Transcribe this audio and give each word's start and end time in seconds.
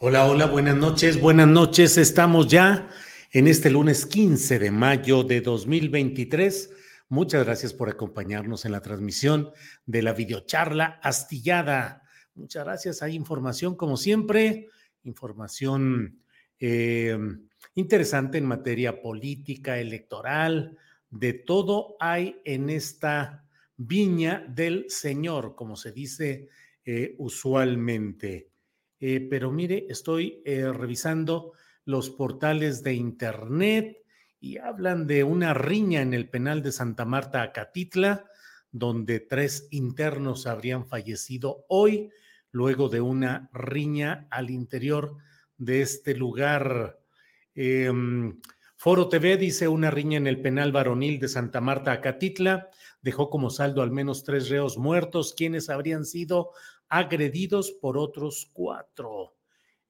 Hola, 0.00 0.26
hola, 0.26 0.46
buenas 0.46 0.76
noches, 0.76 1.20
buenas 1.20 1.48
noches. 1.48 1.98
Estamos 1.98 2.46
ya 2.46 2.88
en 3.32 3.48
este 3.48 3.68
lunes 3.68 4.06
15 4.06 4.60
de 4.60 4.70
mayo 4.70 5.24
de 5.24 5.40
2023. 5.40 6.70
Muchas 7.08 7.44
gracias 7.44 7.74
por 7.74 7.88
acompañarnos 7.88 8.64
en 8.64 8.70
la 8.70 8.80
transmisión 8.80 9.50
de 9.86 10.02
la 10.02 10.12
videocharla 10.12 11.00
astillada. 11.02 12.04
Muchas 12.36 12.64
gracias. 12.64 13.02
Hay 13.02 13.16
información, 13.16 13.74
como 13.74 13.96
siempre, 13.96 14.68
información 15.02 16.20
eh, 16.60 17.18
interesante 17.74 18.38
en 18.38 18.46
materia 18.46 19.02
política, 19.02 19.80
electoral, 19.80 20.78
de 21.10 21.32
todo 21.32 21.96
hay 21.98 22.40
en 22.44 22.70
esta 22.70 23.44
viña 23.76 24.46
del 24.48 24.84
Señor, 24.90 25.56
como 25.56 25.74
se 25.74 25.90
dice 25.90 26.50
eh, 26.84 27.16
usualmente. 27.18 28.52
Eh, 29.00 29.26
pero 29.30 29.50
mire, 29.50 29.86
estoy 29.88 30.42
eh, 30.44 30.72
revisando 30.72 31.52
los 31.84 32.10
portales 32.10 32.82
de 32.82 32.94
Internet 32.94 33.98
y 34.40 34.58
hablan 34.58 35.06
de 35.06 35.24
una 35.24 35.54
riña 35.54 36.02
en 36.02 36.14
el 36.14 36.28
penal 36.28 36.62
de 36.62 36.72
Santa 36.72 37.04
Marta, 37.04 37.42
Acatitla, 37.42 38.26
donde 38.70 39.20
tres 39.20 39.68
internos 39.70 40.46
habrían 40.46 40.86
fallecido 40.86 41.64
hoy, 41.68 42.10
luego 42.50 42.88
de 42.88 43.00
una 43.00 43.50
riña 43.52 44.26
al 44.30 44.50
interior 44.50 45.16
de 45.56 45.82
este 45.82 46.14
lugar. 46.14 46.98
Em, 47.54 48.40
Foro 48.76 49.08
TV 49.08 49.36
dice 49.36 49.66
una 49.66 49.90
riña 49.90 50.18
en 50.18 50.26
el 50.28 50.40
penal 50.40 50.70
varonil 50.70 51.18
de 51.18 51.28
Santa 51.28 51.60
Marta, 51.60 51.92
Acatitla, 51.92 52.70
dejó 53.02 53.30
como 53.30 53.50
saldo 53.50 53.82
al 53.82 53.90
menos 53.90 54.22
tres 54.22 54.48
reos 54.48 54.78
muertos, 54.78 55.34
quienes 55.36 55.68
habrían 55.68 56.04
sido 56.04 56.50
agredidos 56.88 57.72
por 57.72 57.98
otros 57.98 58.50
cuatro. 58.52 59.34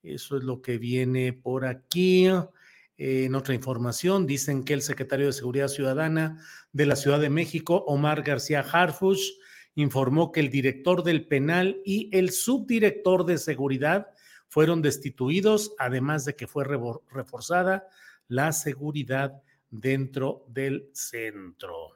Eso 0.02 0.36
es 0.36 0.44
lo 0.44 0.62
que 0.62 0.78
viene 0.78 1.32
por 1.32 1.64
aquí. 1.64 2.28
en 3.00 3.34
otra 3.36 3.54
información, 3.54 4.26
dicen 4.26 4.64
que 4.64 4.74
el 4.74 4.82
secretario 4.82 5.26
de 5.26 5.32
Seguridad 5.32 5.68
Ciudadana 5.68 6.42
de 6.72 6.86
la 6.86 6.96
Ciudad 6.96 7.20
de 7.20 7.30
México, 7.30 7.84
Omar 7.86 8.22
García 8.22 8.60
Harfush, 8.60 9.30
informó 9.76 10.32
que 10.32 10.40
el 10.40 10.50
director 10.50 11.04
del 11.04 11.26
penal 11.26 11.80
y 11.84 12.10
el 12.12 12.30
subdirector 12.30 13.24
de 13.24 13.38
seguridad 13.38 14.08
fueron 14.48 14.82
destituidos, 14.82 15.74
además 15.78 16.24
de 16.24 16.34
que 16.34 16.48
fue 16.48 16.64
reforzada 16.64 17.86
la 18.26 18.52
seguridad 18.52 19.40
dentro 19.70 20.44
del 20.48 20.90
centro. 20.92 21.92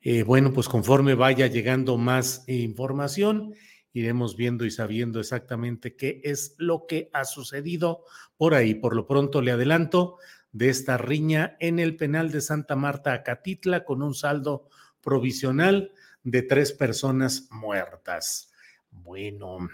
Eh, 0.00 0.22
bueno, 0.22 0.52
pues 0.52 0.68
conforme 0.68 1.14
vaya 1.14 1.46
llegando 1.46 1.96
más 1.96 2.44
información, 2.48 3.54
iremos 3.92 4.36
viendo 4.36 4.64
y 4.64 4.70
sabiendo 4.70 5.20
exactamente 5.20 5.96
qué 5.96 6.20
es 6.24 6.54
lo 6.58 6.86
que 6.86 7.10
ha 7.12 7.24
sucedido 7.24 8.04
por 8.36 8.54
ahí. 8.54 8.74
Por 8.74 8.96
lo 8.96 9.06
pronto 9.06 9.42
le 9.42 9.52
adelanto 9.52 10.16
de 10.52 10.68
esta 10.68 10.98
riña 10.98 11.56
en 11.60 11.78
el 11.78 11.96
penal 11.96 12.30
de 12.30 12.40
Santa 12.40 12.76
Marta, 12.76 13.12
Acatitla, 13.12 13.84
con 13.84 14.02
un 14.02 14.14
saldo 14.14 14.68
provisional 15.00 15.92
de 16.22 16.42
tres 16.42 16.72
personas 16.72 17.48
muertas. 17.50 18.52
Bueno, 18.90 19.68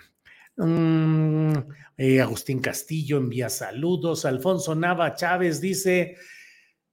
mm, 0.57 1.53
eh, 1.97 2.21
Agustín 2.21 2.61
Castillo 2.61 3.19
envía 3.19 3.49
saludos. 3.49 4.25
Alfonso 4.25 4.75
Nava 4.75 5.15
Chávez 5.15 5.61
dice, 5.61 6.17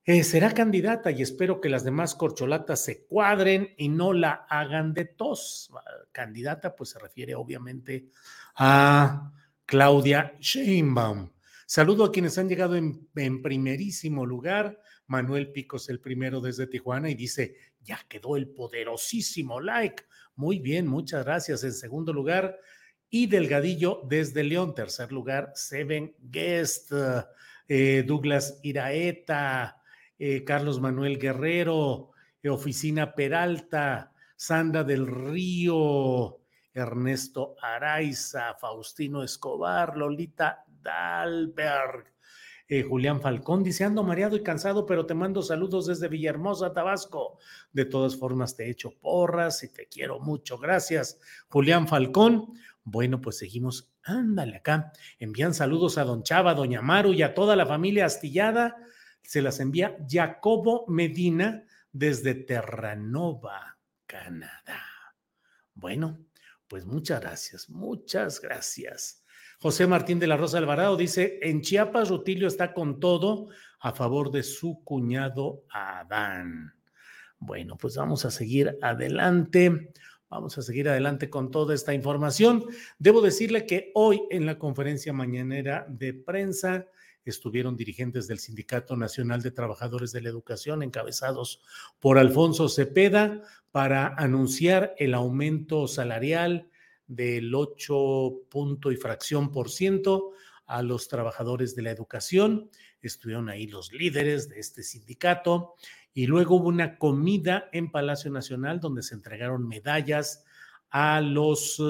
eh, 0.07 0.23
será 0.23 0.53
candidata 0.53 1.09
y 1.09 1.23
espero 1.23 1.59
que 1.59 1.69
las 1.69 1.83
demás 1.83 2.13
corcholatas 2.13 2.83
se 2.83 3.05
cuadren 3.05 3.73
y 3.75 3.89
no 3.89 4.13
la 4.13 4.45
hagan 4.49 4.93
de 4.93 5.05
tos. 5.05 5.71
Ah, 5.75 5.81
candidata, 6.11 6.75
pues 6.75 6.91
se 6.91 6.99
refiere 6.99 7.33
obviamente 7.33 8.09
a 8.55 9.31
Claudia 9.65 10.35
Sheinbaum. 10.39 11.31
Saludo 11.65 12.05
a 12.05 12.11
quienes 12.11 12.37
han 12.37 12.47
llegado 12.47 12.75
en, 12.75 13.41
primerísimo 13.41 14.25
lugar. 14.27 14.79
Manuel 15.07 15.51
Picos, 15.51 15.89
el 15.89 15.99
primero 15.99 16.39
desde 16.39 16.67
Tijuana, 16.67 17.09
y 17.09 17.15
dice, 17.15 17.55
ya 17.81 17.99
quedó 18.07 18.37
el 18.37 18.49
poderosísimo 18.49 19.59
like. 19.59 20.03
Muy 20.35 20.59
bien, 20.59 20.85
muchas 20.85 21.25
gracias. 21.25 21.63
En 21.63 21.73
segundo 21.73 22.13
lugar, 22.13 22.59
y 23.09 23.25
Delgadillo 23.25 24.01
desde 24.07 24.43
León. 24.43 24.75
Tercer 24.75 25.11
lugar, 25.11 25.51
Seven 25.55 26.15
Guest, 26.19 26.91
eh, 27.67 28.03
Douglas 28.05 28.59
Iraeta, 28.61 29.81
eh, 30.17 30.43
Carlos 30.43 30.79
Manuel 30.79 31.17
Guerrero, 31.17 32.11
eh, 32.41 32.49
Oficina 32.49 33.13
Peralta, 33.15 34.11
Sandra 34.35 34.83
del 34.83 35.07
Río, 35.07 36.39
Ernesto 36.73 37.55
Araiza, 37.61 38.55
Faustino 38.55 39.23
Escobar, 39.23 39.95
Lolita 39.97 40.65
Dalberg, 40.67 42.15
eh, 42.67 42.81
Julián 42.81 43.21
Falcón 43.21 43.63
dice, 43.63 43.83
ando 43.83 44.03
mareado 44.03 44.35
y 44.35 44.41
cansado, 44.41 44.87
pero 44.87 45.05
te 45.05 45.13
mando 45.13 45.43
saludos 45.43 45.85
desde 45.85 46.07
Villahermosa, 46.07 46.73
Tabasco. 46.73 47.37
De 47.71 47.85
todas 47.85 48.15
formas, 48.15 48.55
te 48.55 48.69
echo 48.69 48.91
porras 48.99 49.63
y 49.63 49.71
te 49.71 49.87
quiero 49.87 50.19
mucho. 50.19 50.57
Gracias, 50.57 51.19
Julián 51.47 51.87
Falcón. 51.87 52.53
Bueno, 52.83 53.21
pues 53.21 53.37
seguimos. 53.37 53.91
Ándale 54.03 54.57
acá. 54.57 54.91
Envían 55.19 55.53
saludos 55.53 55.97
a 55.97 56.03
don 56.05 56.23
Chava, 56.23 56.53
doña 56.55 56.81
Maru 56.81 57.13
y 57.13 57.21
a 57.21 57.33
toda 57.33 57.55
la 57.55 57.65
familia 57.65 58.05
astillada 58.05 58.77
se 59.25 59.41
las 59.41 59.59
envía 59.59 59.97
Jacobo 60.07 60.85
Medina 60.87 61.65
desde 61.91 62.35
Terranova, 62.35 63.77
Canadá. 64.05 64.83
Bueno, 65.73 66.19
pues 66.67 66.85
muchas 66.85 67.21
gracias, 67.21 67.69
muchas 67.69 68.41
gracias. 68.41 69.23
José 69.59 69.87
Martín 69.87 70.19
de 70.19 70.27
la 70.27 70.37
Rosa 70.37 70.57
Alvarado 70.57 70.97
dice, 70.97 71.39
en 71.41 71.61
Chiapas 71.61 72.09
Rutilio 72.09 72.47
está 72.47 72.73
con 72.73 72.99
todo 72.99 73.49
a 73.79 73.93
favor 73.93 74.31
de 74.31 74.43
su 74.43 74.83
cuñado 74.83 75.63
Adán. 75.69 76.73
Bueno, 77.39 77.77
pues 77.77 77.95
vamos 77.95 78.25
a 78.25 78.31
seguir 78.31 78.77
adelante. 78.81 79.91
Vamos 80.29 80.57
a 80.57 80.63
seguir 80.63 80.89
adelante 80.89 81.29
con 81.29 81.51
toda 81.51 81.75
esta 81.75 81.93
información. 81.93 82.65
Debo 82.97 83.21
decirle 83.21 83.65
que 83.65 83.91
hoy 83.93 84.23
en 84.31 84.45
la 84.45 84.57
conferencia 84.57 85.13
mañanera 85.13 85.85
de 85.87 86.13
prensa 86.13 86.87
estuvieron 87.29 87.75
dirigentes 87.75 88.27
del 88.27 88.39
Sindicato 88.39 88.95
Nacional 88.95 89.41
de 89.41 89.51
Trabajadores 89.51 90.11
de 90.11 90.21
la 90.21 90.29
Educación, 90.29 90.83
encabezados 90.83 91.61
por 91.99 92.17
Alfonso 92.17 92.69
Cepeda, 92.69 93.41
para 93.71 94.15
anunciar 94.15 94.95
el 94.97 95.13
aumento 95.13 95.87
salarial 95.87 96.69
del 97.07 97.53
8 97.53 98.45
punto 98.49 98.91
y 98.91 98.95
fracción 98.95 99.51
por 99.51 99.69
ciento 99.69 100.31
a 100.65 100.81
los 100.81 101.07
trabajadores 101.07 101.75
de 101.75 101.81
la 101.83 101.91
educación. 101.91 102.69
Estuvieron 103.01 103.49
ahí 103.49 103.67
los 103.67 103.91
líderes 103.91 104.49
de 104.49 104.59
este 104.59 104.81
sindicato 104.83 105.75
y 106.13 106.27
luego 106.27 106.55
hubo 106.55 106.69
una 106.69 106.97
comida 106.97 107.69
en 107.71 107.91
Palacio 107.91 108.31
Nacional 108.31 108.79
donde 108.79 109.03
se 109.03 109.15
entregaron 109.15 109.67
medallas 109.67 110.45
a 110.89 111.21
los 111.21 111.81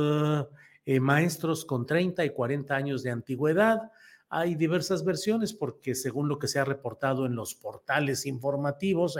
eh, 0.85 0.99
maestros 0.99 1.63
con 1.63 1.85
30 1.85 2.25
y 2.25 2.31
40 2.31 2.75
años 2.75 3.03
de 3.03 3.11
antigüedad. 3.11 3.91
Hay 4.29 4.55
diversas 4.55 5.05
versiones 5.05 5.53
porque 5.53 5.95
según 5.95 6.27
lo 6.27 6.39
que 6.39 6.47
se 6.47 6.59
ha 6.59 6.65
reportado 6.65 7.25
en 7.25 7.35
los 7.35 7.55
portales 7.55 8.25
informativos, 8.25 9.17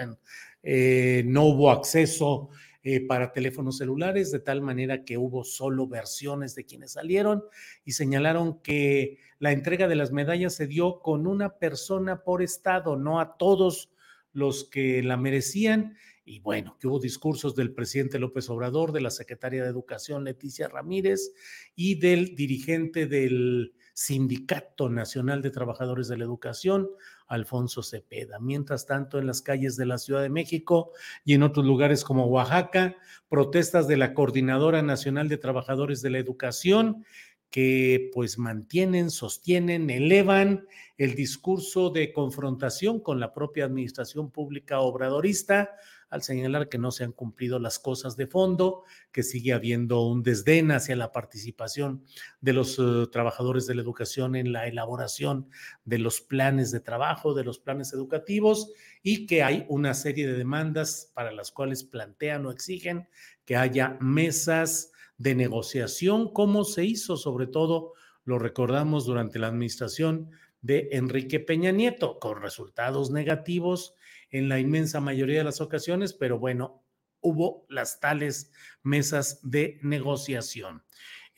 eh, 0.63 1.24
no 1.25 1.46
hubo 1.46 1.69
acceso 1.72 2.50
eh, 2.88 3.06
para 3.06 3.31
teléfonos 3.31 3.80
celulares, 3.80 4.31
de 4.31 4.40
tal 4.40 4.62
manera 4.62 5.04
que 5.04 5.18
hubo 5.18 5.44
solo 5.44 5.88
versiones 5.88 6.54
de 6.54 6.66
quienes 6.66 6.92
salieron 6.92 7.44
y 7.84 7.94
señalaron 7.94 8.62
que 8.62 9.18
la 9.40 9.52
entrega 9.52 9.88
de 9.88 9.96
las 9.96 10.12
medallas 10.12 10.54
se 10.54 10.68
dio 10.68 11.00
con 11.00 11.25
una 11.25 11.57
persona 11.57 12.24
por 12.24 12.44
estado, 12.44 12.96
no 12.96 13.19
a 13.19 13.38
todos 13.38 13.92
los 14.34 14.66
que 14.66 15.02
la 15.02 15.18
merecían. 15.18 15.96
Y 16.25 16.42
bueno, 16.42 16.78
que 16.80 16.88
hubo 16.88 17.00
discursos 17.00 17.56
del 17.56 17.74
presidente 17.74 18.19
López 18.19 18.50
Obrador, 18.52 18.92
de 18.92 19.02
la 19.02 19.10
secretaria 19.10 19.63
de 19.63 19.69
Educación 19.69 20.24
Leticia 20.24 20.68
Ramírez 20.68 21.34
y 21.75 21.96
del 21.96 22.36
dirigente 22.36 23.07
del 23.07 23.74
Sindicato 23.95 24.89
Nacional 24.89 25.42
de 25.42 25.51
Trabajadores 25.51 26.09
de 26.09 26.18
la 26.18 26.25
Educación, 26.25 26.89
Alfonso 27.27 27.81
Cepeda. 27.81 28.39
Mientras 28.42 28.86
tanto, 28.86 29.19
en 29.19 29.25
las 29.25 29.42
calles 29.42 29.77
de 29.77 29.86
la 29.86 29.97
Ciudad 29.97 30.21
de 30.21 30.30
México 30.30 30.92
y 31.24 31.33
en 31.33 31.44
otros 31.44 31.65
lugares 31.65 32.03
como 32.03 32.25
Oaxaca, 32.25 32.97
protestas 33.30 33.88
de 33.88 33.95
la 33.95 34.13
Coordinadora 34.13 34.81
Nacional 34.81 35.30
de 35.30 35.38
Trabajadores 35.38 36.01
de 36.01 36.09
la 36.09 36.19
Educación 36.19 37.06
que 37.50 38.12
pues 38.13 38.38
mantienen, 38.38 39.09
sostienen, 39.09 39.89
elevan 39.89 40.68
el 40.97 41.15
discurso 41.15 41.89
de 41.89 42.12
confrontación 42.12 43.00
con 43.00 43.21
la 43.21 43.33
propia 43.33 43.63
administración 43.63 44.30
pública 44.30 44.81
obradorista 44.81 45.69
al 46.10 46.24
señalar 46.24 46.69
que 46.69 46.78
no 46.78 46.92
se 46.92 47.04
han 47.04 47.12
cumplido 47.12 47.60
las 47.60 47.80
cosas 47.80 48.16
de 48.16 48.28
fondo, 48.28 48.84
que 49.12 49.24
sigue 49.24 49.54
habiendo 49.54 50.02
un 50.02 50.24
desdén 50.24 50.72
hacia 50.72 50.96
la 50.96 51.12
participación 51.12 52.04
de 52.42 52.54
los 52.54 52.80
eh, 52.80 53.07
trabajadores 53.12 53.68
de 53.68 53.75
la 53.75 53.81
educación 53.81 54.36
en 54.36 54.52
la 54.52 54.68
elaboración 54.68 55.50
de 55.84 56.00
los 56.00 56.22
planes 56.22 56.72
de 56.72 56.80
trabajo, 56.80 57.34
de 57.34 57.44
los 57.44 57.60
planes 57.60 57.94
educativos 57.94 58.72
y 59.04 59.25
que 59.25 59.44
hay 59.44 59.66
una 59.69 59.94
serie 59.94 60.28
de 60.28 60.38
demandas 60.38 61.12
para 61.13 61.31
las 61.31 61.52
cuales 61.52 61.84
plantean 61.84 62.46
o 62.46 62.52
exigen 62.52 63.07
que 63.46 63.56
haya 63.56 63.98
mesas 64.00 64.92
de 65.18 65.36
negociación, 65.36 66.31
como 66.31 66.66
se 66.66 66.86
hizo 66.86 67.18
sobre 67.18 67.48
todo, 67.48 67.94
lo 68.25 68.40
recordamos 68.40 69.06
durante 69.06 69.40
la 69.40 69.48
administración 69.48 70.31
de 70.62 70.90
Enrique 70.94 71.40
Peña 71.40 71.72
Nieto, 71.72 72.19
con 72.19 72.42
resultados 72.42 73.12
negativos 73.12 73.94
en 74.37 74.49
la 74.49 74.59
inmensa 74.59 74.99
mayoría 74.99 75.37
de 75.37 75.43
las 75.45 75.61
ocasiones, 75.61 76.13
pero 76.13 76.37
bueno, 76.37 76.83
hubo 77.21 77.65
las 77.69 77.99
tales 77.99 78.51
mesas 78.83 79.39
de 79.43 79.79
negociación. 79.81 80.83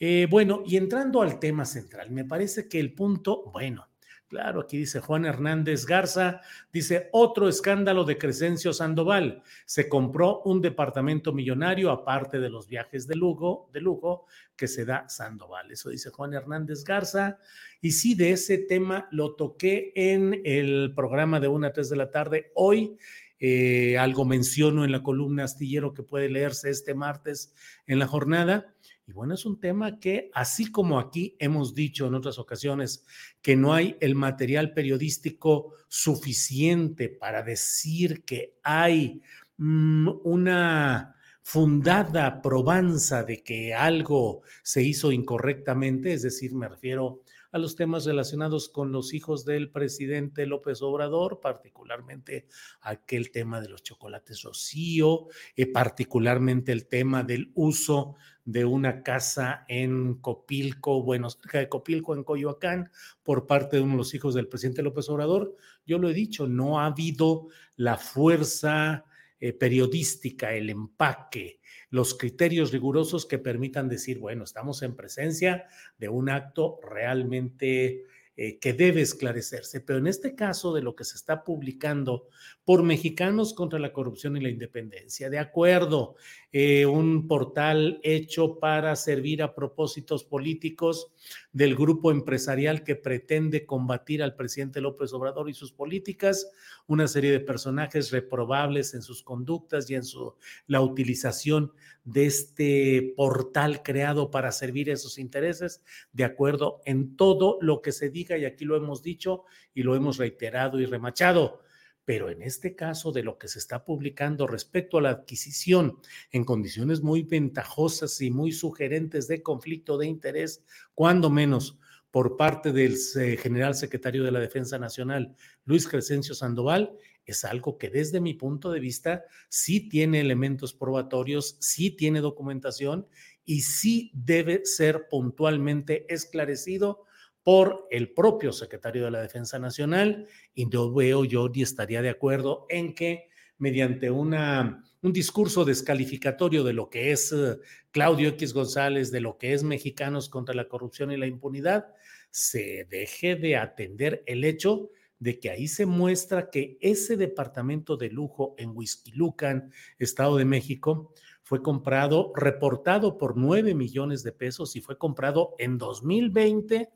Eh, 0.00 0.26
bueno, 0.30 0.62
y 0.66 0.76
entrando 0.76 1.22
al 1.22 1.38
tema 1.38 1.64
central, 1.64 2.10
me 2.10 2.24
parece 2.24 2.68
que 2.68 2.80
el 2.80 2.94
punto, 2.94 3.50
bueno, 3.52 3.87
Claro, 4.28 4.60
aquí 4.60 4.76
dice 4.76 5.00
Juan 5.00 5.24
Hernández 5.24 5.86
Garza, 5.86 6.42
dice 6.70 7.08
otro 7.12 7.48
escándalo 7.48 8.04
de 8.04 8.18
Crescencio 8.18 8.74
Sandoval. 8.74 9.42
Se 9.64 9.88
compró 9.88 10.42
un 10.44 10.60
departamento 10.60 11.32
millonario 11.32 11.90
aparte 11.90 12.38
de 12.38 12.50
los 12.50 12.68
viajes 12.68 13.06
de 13.06 13.16
lujo, 13.16 13.70
de 13.72 13.80
lujo 13.80 14.26
que 14.54 14.68
se 14.68 14.84
da 14.84 15.08
Sandoval. 15.08 15.70
Eso 15.70 15.88
dice 15.88 16.10
Juan 16.10 16.34
Hernández 16.34 16.84
Garza. 16.84 17.38
Y 17.80 17.92
sí, 17.92 18.14
de 18.14 18.32
ese 18.32 18.58
tema 18.58 19.08
lo 19.12 19.34
toqué 19.34 19.92
en 19.94 20.42
el 20.44 20.92
programa 20.94 21.40
de 21.40 21.48
una 21.48 21.68
a 21.68 21.72
3 21.72 21.88
de 21.88 21.96
la 21.96 22.10
tarde 22.10 22.52
hoy. 22.54 22.98
Eh, 23.40 23.96
algo 23.96 24.26
menciono 24.26 24.84
en 24.84 24.92
la 24.92 25.02
columna 25.02 25.44
astillero 25.44 25.94
que 25.94 26.02
puede 26.02 26.28
leerse 26.28 26.68
este 26.68 26.92
martes 26.92 27.54
en 27.86 27.98
la 27.98 28.06
jornada. 28.06 28.74
Y 29.08 29.12
bueno, 29.12 29.32
es 29.32 29.46
un 29.46 29.58
tema 29.58 29.98
que, 29.98 30.30
así 30.34 30.70
como 30.70 30.98
aquí 30.98 31.34
hemos 31.38 31.74
dicho 31.74 32.06
en 32.06 32.14
otras 32.14 32.38
ocasiones 32.38 33.06
que 33.40 33.56
no 33.56 33.72
hay 33.72 33.96
el 34.00 34.14
material 34.14 34.74
periodístico 34.74 35.72
suficiente 35.88 37.08
para 37.08 37.42
decir 37.42 38.22
que 38.26 38.58
hay 38.62 39.22
mm, 39.56 40.10
una 40.24 41.16
fundada 41.42 42.42
probanza 42.42 43.24
de 43.24 43.42
que 43.42 43.72
algo 43.72 44.42
se 44.62 44.82
hizo 44.82 45.10
incorrectamente, 45.10 46.12
es 46.12 46.20
decir, 46.20 46.54
me 46.54 46.68
refiero 46.68 47.22
a 47.50 47.58
los 47.58 47.76
temas 47.76 48.04
relacionados 48.04 48.68
con 48.68 48.92
los 48.92 49.14
hijos 49.14 49.44
del 49.44 49.70
presidente 49.70 50.46
López 50.46 50.82
Obrador, 50.82 51.40
particularmente 51.40 52.46
aquel 52.80 53.30
tema 53.30 53.60
de 53.60 53.68
los 53.68 53.82
chocolates 53.82 54.42
Rocío, 54.42 55.28
eh, 55.56 55.66
particularmente 55.66 56.72
el 56.72 56.86
tema 56.86 57.22
del 57.22 57.50
uso 57.54 58.16
de 58.44 58.64
una 58.64 59.02
casa 59.02 59.64
en 59.68 60.14
Copilco, 60.14 61.02
bueno, 61.02 61.28
cerca 61.30 61.58
de 61.58 61.68
Copilco, 61.68 62.14
en 62.14 62.24
Coyoacán, 62.24 62.90
por 63.22 63.46
parte 63.46 63.76
de 63.76 63.82
uno 63.82 63.92
de 63.92 63.98
los 63.98 64.14
hijos 64.14 64.34
del 64.34 64.48
presidente 64.48 64.82
López 64.82 65.08
Obrador. 65.08 65.54
Yo 65.86 65.98
lo 65.98 66.08
he 66.08 66.14
dicho, 66.14 66.46
no 66.46 66.80
ha 66.80 66.86
habido 66.86 67.48
la 67.76 67.96
fuerza 67.96 69.04
eh, 69.40 69.52
periodística, 69.52 70.52
el 70.54 70.70
empaque, 70.70 71.60
los 71.90 72.14
criterios 72.14 72.72
rigurosos 72.72 73.26
que 73.26 73.38
permitan 73.38 73.88
decir, 73.88 74.18
bueno, 74.18 74.44
estamos 74.44 74.82
en 74.82 74.96
presencia 74.96 75.66
de 75.98 76.08
un 76.08 76.28
acto 76.28 76.80
realmente 76.82 78.04
eh, 78.40 78.60
que 78.60 78.72
debe 78.72 79.00
esclarecerse. 79.00 79.80
Pero 79.80 79.98
en 79.98 80.06
este 80.06 80.36
caso 80.36 80.72
de 80.72 80.80
lo 80.80 80.94
que 80.94 81.02
se 81.02 81.16
está 81.16 81.42
publicando 81.42 82.28
por 82.64 82.84
Mexicanos 82.84 83.52
contra 83.52 83.80
la 83.80 83.92
Corrupción 83.92 84.36
y 84.36 84.40
la 84.40 84.48
Independencia, 84.48 85.28
de 85.28 85.40
acuerdo, 85.40 86.14
eh, 86.52 86.86
un 86.86 87.26
portal 87.26 87.98
hecho 88.04 88.60
para 88.60 88.94
servir 88.94 89.42
a 89.42 89.56
propósitos 89.56 90.22
políticos 90.22 91.10
del 91.58 91.74
grupo 91.74 92.12
empresarial 92.12 92.84
que 92.84 92.94
pretende 92.94 93.66
combatir 93.66 94.22
al 94.22 94.36
presidente 94.36 94.80
López 94.80 95.12
Obrador 95.12 95.50
y 95.50 95.54
sus 95.54 95.72
políticas, 95.72 96.48
una 96.86 97.08
serie 97.08 97.32
de 97.32 97.40
personajes 97.40 98.12
reprobables 98.12 98.94
en 98.94 99.02
sus 99.02 99.24
conductas 99.24 99.90
y 99.90 99.96
en 99.96 100.04
su, 100.04 100.36
la 100.68 100.80
utilización 100.80 101.72
de 102.04 102.26
este 102.26 103.12
portal 103.16 103.82
creado 103.82 104.30
para 104.30 104.52
servir 104.52 104.88
a 104.88 104.92
esos 104.92 105.18
intereses, 105.18 105.82
de 106.12 106.22
acuerdo 106.22 106.80
en 106.84 107.16
todo 107.16 107.58
lo 107.60 107.82
que 107.82 107.90
se 107.90 108.08
diga, 108.08 108.38
y 108.38 108.44
aquí 108.44 108.64
lo 108.64 108.76
hemos 108.76 109.02
dicho 109.02 109.42
y 109.74 109.82
lo 109.82 109.96
hemos 109.96 110.16
reiterado 110.16 110.78
y 110.78 110.86
remachado. 110.86 111.64
Pero 112.08 112.30
en 112.30 112.40
este 112.40 112.74
caso 112.74 113.12
de 113.12 113.22
lo 113.22 113.36
que 113.36 113.48
se 113.48 113.58
está 113.58 113.84
publicando 113.84 114.46
respecto 114.46 114.96
a 114.96 115.02
la 115.02 115.10
adquisición 115.10 115.98
en 116.30 116.42
condiciones 116.46 117.02
muy 117.02 117.22
ventajosas 117.22 118.22
y 118.22 118.30
muy 118.30 118.50
sugerentes 118.50 119.28
de 119.28 119.42
conflicto 119.42 119.98
de 119.98 120.06
interés, 120.06 120.64
cuando 120.94 121.28
menos 121.28 121.78
por 122.10 122.38
parte 122.38 122.72
del 122.72 122.96
general 123.36 123.74
secretario 123.74 124.24
de 124.24 124.32
la 124.32 124.40
Defensa 124.40 124.78
Nacional, 124.78 125.36
Luis 125.66 125.86
Crescencio 125.86 126.34
Sandoval, 126.34 126.96
es 127.26 127.44
algo 127.44 127.76
que 127.76 127.90
desde 127.90 128.22
mi 128.22 128.32
punto 128.32 128.70
de 128.70 128.80
vista 128.80 129.24
sí 129.50 129.90
tiene 129.90 130.20
elementos 130.20 130.72
probatorios, 130.72 131.58
sí 131.60 131.90
tiene 131.90 132.22
documentación 132.22 133.06
y 133.44 133.60
sí 133.60 134.10
debe 134.14 134.64
ser 134.64 135.08
puntualmente 135.10 136.06
esclarecido 136.08 137.04
por 137.42 137.86
el 137.90 138.12
propio 138.12 138.52
secretario 138.52 139.04
de 139.04 139.10
la 139.10 139.22
Defensa 139.22 139.58
Nacional 139.58 140.26
y 140.54 140.66
no 140.66 140.92
veo 140.92 141.24
yo 141.24 141.48
ni 141.48 141.62
estaría 141.62 142.02
de 142.02 142.10
acuerdo 142.10 142.66
en 142.68 142.94
que 142.94 143.28
mediante 143.58 144.10
una, 144.10 144.84
un 145.02 145.12
discurso 145.12 145.64
descalificatorio 145.64 146.64
de 146.64 146.72
lo 146.72 146.90
que 146.90 147.12
es 147.12 147.32
eh, 147.32 147.58
Claudio 147.90 148.28
X 148.30 148.52
González, 148.52 149.10
de 149.10 149.20
lo 149.20 149.38
que 149.38 149.52
es 149.52 149.62
Mexicanos 149.62 150.28
contra 150.28 150.54
la 150.54 150.68
corrupción 150.68 151.10
y 151.10 151.16
la 151.16 151.26
impunidad, 151.26 151.86
se 152.30 152.86
deje 152.90 153.36
de 153.36 153.56
atender 153.56 154.22
el 154.26 154.44
hecho 154.44 154.90
de 155.18 155.40
que 155.40 155.50
ahí 155.50 155.66
se 155.66 155.86
muestra 155.86 156.50
que 156.50 156.78
ese 156.80 157.16
departamento 157.16 157.96
de 157.96 158.10
lujo 158.10 158.54
en 158.58 158.74
Lucan, 159.14 159.72
Estado 159.98 160.36
de 160.36 160.44
México, 160.44 161.12
fue 161.42 161.62
comprado, 161.62 162.32
reportado 162.36 163.18
por 163.18 163.36
9 163.36 163.74
millones 163.74 164.22
de 164.22 164.32
pesos 164.32 164.76
y 164.76 164.80
fue 164.80 164.98
comprado 164.98 165.54
en 165.58 165.78
2020 165.78 166.90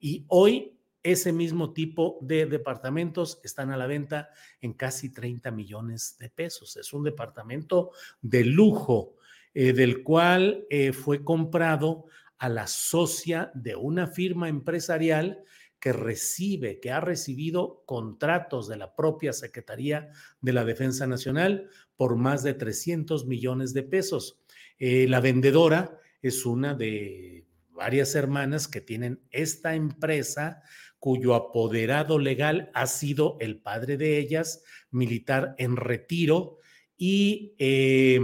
y 0.00 0.24
hoy 0.28 0.78
ese 1.02 1.32
mismo 1.32 1.72
tipo 1.72 2.18
de 2.20 2.46
departamentos 2.46 3.40
están 3.42 3.70
a 3.70 3.76
la 3.76 3.86
venta 3.86 4.30
en 4.60 4.74
casi 4.74 5.12
30 5.12 5.50
millones 5.50 6.16
de 6.18 6.28
pesos. 6.28 6.76
Es 6.76 6.92
un 6.92 7.04
departamento 7.04 7.92
de 8.20 8.44
lujo 8.44 9.16
eh, 9.54 9.72
del 9.72 10.02
cual 10.02 10.66
eh, 10.70 10.92
fue 10.92 11.24
comprado 11.24 12.06
a 12.38 12.48
la 12.48 12.66
socia 12.66 13.50
de 13.54 13.74
una 13.74 14.06
firma 14.06 14.48
empresarial 14.48 15.42
que 15.80 15.92
recibe, 15.92 16.80
que 16.80 16.90
ha 16.90 17.00
recibido 17.00 17.82
contratos 17.86 18.68
de 18.68 18.76
la 18.76 18.94
propia 18.94 19.32
Secretaría 19.32 20.10
de 20.40 20.52
la 20.52 20.64
Defensa 20.64 21.06
Nacional 21.06 21.68
por 21.96 22.16
más 22.16 22.42
de 22.42 22.54
300 22.54 23.26
millones 23.26 23.72
de 23.74 23.84
pesos. 23.84 24.40
Eh, 24.78 25.06
la 25.08 25.20
vendedora 25.20 25.98
es 26.20 26.46
una 26.46 26.74
de 26.74 27.47
varias 27.78 28.14
hermanas 28.14 28.68
que 28.68 28.80
tienen 28.80 29.22
esta 29.30 29.74
empresa 29.74 30.62
cuyo 30.98 31.34
apoderado 31.34 32.18
legal 32.18 32.70
ha 32.74 32.86
sido 32.86 33.36
el 33.40 33.60
padre 33.60 33.96
de 33.96 34.18
ellas, 34.18 34.64
militar 34.90 35.54
en 35.58 35.76
retiro, 35.76 36.58
y 36.96 37.54
eh, 37.58 38.20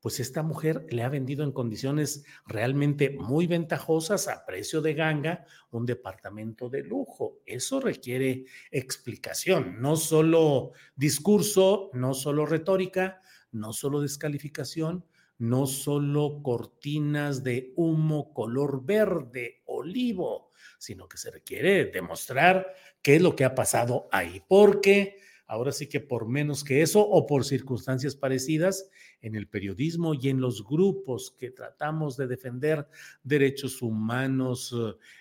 pues 0.00 0.18
esta 0.18 0.42
mujer 0.42 0.86
le 0.88 1.02
ha 1.02 1.10
vendido 1.10 1.44
en 1.44 1.52
condiciones 1.52 2.24
realmente 2.46 3.10
muy 3.10 3.46
ventajosas 3.46 4.28
a 4.28 4.46
precio 4.46 4.80
de 4.80 4.94
ganga 4.94 5.44
un 5.70 5.84
departamento 5.84 6.70
de 6.70 6.82
lujo. 6.82 7.40
Eso 7.44 7.80
requiere 7.80 8.46
explicación, 8.70 9.82
no 9.82 9.96
solo 9.96 10.72
discurso, 10.94 11.90
no 11.92 12.14
solo 12.14 12.46
retórica, 12.46 13.20
no 13.52 13.74
solo 13.74 14.00
descalificación, 14.00 15.04
no 15.38 15.66
solo 15.66 16.40
cortinas 16.42 17.44
de 17.44 17.72
humo 17.76 18.32
color 18.32 18.84
verde, 18.84 19.62
olivo, 19.66 20.50
sino 20.78 21.08
que 21.08 21.18
se 21.18 21.30
requiere 21.30 21.86
demostrar 21.86 22.74
qué 23.02 23.16
es 23.16 23.22
lo 23.22 23.36
que 23.36 23.44
ha 23.44 23.54
pasado 23.54 24.08
ahí, 24.12 24.42
porque 24.48 25.18
ahora 25.46 25.72
sí 25.72 25.88
que 25.88 26.00
por 26.00 26.26
menos 26.28 26.64
que 26.64 26.82
eso 26.82 27.06
o 27.06 27.26
por 27.26 27.44
circunstancias 27.44 28.16
parecidas 28.16 28.90
en 29.20 29.34
el 29.36 29.48
periodismo 29.48 30.14
y 30.14 30.28
en 30.28 30.40
los 30.40 30.64
grupos 30.64 31.34
que 31.38 31.50
tratamos 31.50 32.16
de 32.16 32.26
defender 32.26 32.88
derechos 33.22 33.80
humanos, 33.82 34.74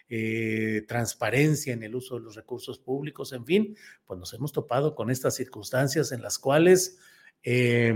eh, 0.10 0.84
transparencia 0.88 1.74
en 1.74 1.84
el 1.84 1.96
uso 1.96 2.16
de 2.16 2.22
los 2.22 2.36
recursos 2.36 2.80
públicos, 2.80 3.34
en 3.34 3.46
fin, 3.46 3.78
pues 4.06 4.20
nos 4.20 4.34
hemos 4.34 4.52
topado 4.52 4.96
con 4.96 5.12
estas 5.12 5.36
circunstancias 5.36 6.12
en 6.12 6.22
las 6.22 6.40
cuales... 6.40 7.00
Eh, 7.44 7.94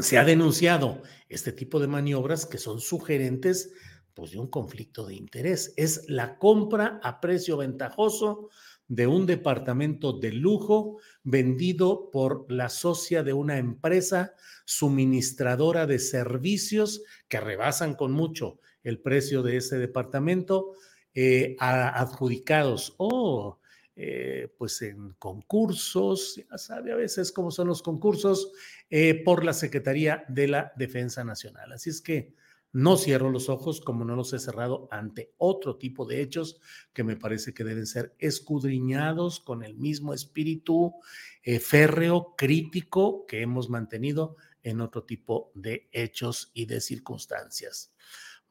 se 0.00 0.18
ha 0.18 0.24
denunciado 0.24 1.02
este 1.28 1.52
tipo 1.52 1.80
de 1.80 1.88
maniobras 1.88 2.46
que 2.46 2.58
son 2.58 2.80
sugerentes 2.80 3.72
pues, 4.14 4.32
de 4.32 4.38
un 4.38 4.48
conflicto 4.48 5.06
de 5.06 5.14
interés. 5.14 5.72
Es 5.76 6.04
la 6.08 6.38
compra 6.38 7.00
a 7.02 7.20
precio 7.20 7.56
ventajoso 7.56 8.48
de 8.88 9.06
un 9.06 9.26
departamento 9.26 10.14
de 10.18 10.32
lujo 10.32 10.98
vendido 11.22 12.10
por 12.10 12.50
la 12.50 12.70
socia 12.70 13.22
de 13.22 13.34
una 13.34 13.58
empresa 13.58 14.34
suministradora 14.64 15.86
de 15.86 15.98
servicios 15.98 17.02
que 17.28 17.40
rebasan 17.40 17.94
con 17.94 18.12
mucho 18.12 18.58
el 18.82 19.00
precio 19.00 19.42
de 19.42 19.58
ese 19.58 19.78
departamento 19.78 20.72
eh, 21.14 21.56
adjudicados 21.58 22.94
o 22.96 23.58
eh, 24.00 24.54
pues 24.56 24.80
en 24.82 25.14
concursos, 25.14 26.36
ya 26.36 26.56
sabe 26.56 26.92
a 26.92 26.94
veces 26.96 27.32
cómo 27.32 27.50
son 27.50 27.66
los 27.66 27.82
concursos, 27.82 28.52
eh, 28.90 29.24
por 29.24 29.44
la 29.44 29.52
Secretaría 29.52 30.24
de 30.28 30.46
la 30.46 30.72
Defensa 30.76 31.24
Nacional. 31.24 31.72
Así 31.72 31.90
es 31.90 32.00
que 32.00 32.32
no 32.70 32.96
cierro 32.96 33.28
los 33.28 33.48
ojos 33.48 33.80
como 33.80 34.04
no 34.04 34.14
los 34.14 34.32
he 34.32 34.38
cerrado 34.38 34.86
ante 34.92 35.34
otro 35.36 35.78
tipo 35.78 36.06
de 36.06 36.22
hechos 36.22 36.60
que 36.92 37.02
me 37.02 37.16
parece 37.16 37.52
que 37.52 37.64
deben 37.64 37.86
ser 37.86 38.14
escudriñados 38.20 39.40
con 39.40 39.64
el 39.64 39.74
mismo 39.74 40.14
espíritu 40.14 40.94
eh, 41.42 41.58
férreo, 41.58 42.36
crítico 42.36 43.26
que 43.26 43.42
hemos 43.42 43.68
mantenido 43.68 44.36
en 44.62 44.80
otro 44.80 45.02
tipo 45.02 45.50
de 45.56 45.88
hechos 45.90 46.52
y 46.54 46.66
de 46.66 46.80
circunstancias. 46.80 47.92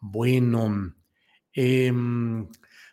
Bueno, 0.02 0.94
eh, 1.54 1.94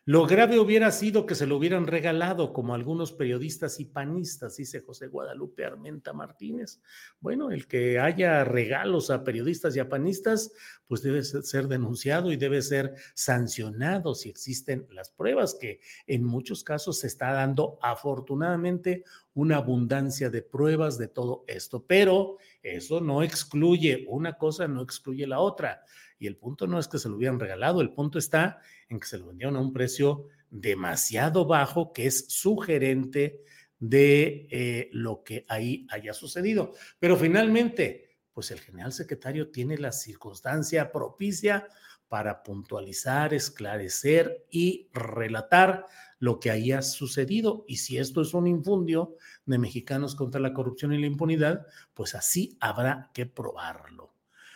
lo 0.06 0.26
grave 0.26 0.58
hubiera 0.58 0.90
sido 0.92 1.24
que 1.24 1.34
se 1.34 1.46
lo 1.46 1.56
hubieran 1.56 1.86
regalado, 1.86 2.52
como 2.52 2.74
algunos 2.74 3.12
periodistas 3.12 3.80
y 3.80 3.86
panistas, 3.86 4.56
dice 4.56 4.82
José 4.82 5.06
Guadalupe 5.06 5.64
Armenta 5.64 6.12
Martínez. 6.12 6.82
Bueno, 7.20 7.50
el 7.50 7.66
que 7.66 7.98
haya 7.98 8.44
regalos 8.44 9.08
a 9.08 9.24
periodistas 9.24 9.74
y 9.74 9.80
a 9.80 9.88
panistas, 9.88 10.52
pues 10.86 11.02
debe 11.02 11.24
ser 11.24 11.68
denunciado 11.68 12.30
y 12.32 12.36
debe 12.36 12.60
ser 12.60 12.94
sancionado 13.14 14.14
si 14.14 14.28
existen 14.28 14.86
las 14.90 15.10
pruebas, 15.10 15.56
que 15.58 15.80
en 16.06 16.22
muchos 16.22 16.64
casos 16.64 17.00
se 17.00 17.06
está 17.06 17.32
dando 17.32 17.78
afortunadamente 17.80 19.04
una 19.32 19.56
abundancia 19.56 20.28
de 20.28 20.42
pruebas 20.42 20.98
de 20.98 21.08
todo 21.08 21.44
esto, 21.48 21.84
pero 21.86 22.36
eso 22.62 23.00
no 23.00 23.22
excluye, 23.22 24.04
una 24.08 24.36
cosa 24.36 24.68
no 24.68 24.82
excluye 24.82 25.26
la 25.26 25.40
otra. 25.40 25.82
Y 26.18 26.26
el 26.26 26.36
punto 26.36 26.66
no 26.66 26.78
es 26.78 26.88
que 26.88 26.98
se 26.98 27.08
lo 27.08 27.16
hubieran 27.16 27.40
regalado, 27.40 27.80
el 27.80 27.92
punto 27.92 28.18
está 28.18 28.58
en 28.88 29.00
que 29.00 29.06
se 29.06 29.18
lo 29.18 29.26
vendieron 29.26 29.56
a 29.56 29.60
un 29.60 29.72
precio 29.72 30.28
demasiado 30.50 31.46
bajo, 31.46 31.92
que 31.92 32.06
es 32.06 32.26
sugerente 32.28 33.42
de 33.78 34.46
eh, 34.50 34.88
lo 34.92 35.24
que 35.24 35.44
ahí 35.48 35.86
haya 35.90 36.14
sucedido. 36.14 36.72
Pero 36.98 37.16
finalmente, 37.16 38.18
pues 38.32 38.50
el 38.50 38.60
general 38.60 38.92
secretario 38.92 39.50
tiene 39.50 39.76
la 39.78 39.92
circunstancia 39.92 40.90
propicia 40.90 41.68
para 42.08 42.42
puntualizar, 42.42 43.34
esclarecer 43.34 44.46
y 44.50 44.88
relatar 44.92 45.86
lo 46.18 46.38
que 46.38 46.50
haya 46.50 46.82
sucedido. 46.82 47.64
Y 47.66 47.78
si 47.78 47.98
esto 47.98 48.22
es 48.22 48.34
un 48.34 48.46
infundio 48.46 49.16
de 49.46 49.58
mexicanos 49.58 50.14
contra 50.14 50.40
la 50.40 50.52
corrupción 50.52 50.92
y 50.92 51.00
la 51.00 51.06
impunidad, 51.06 51.66
pues 51.92 52.14
así 52.14 52.56
habrá 52.60 53.10
que 53.14 53.26
probarlo. 53.26 54.14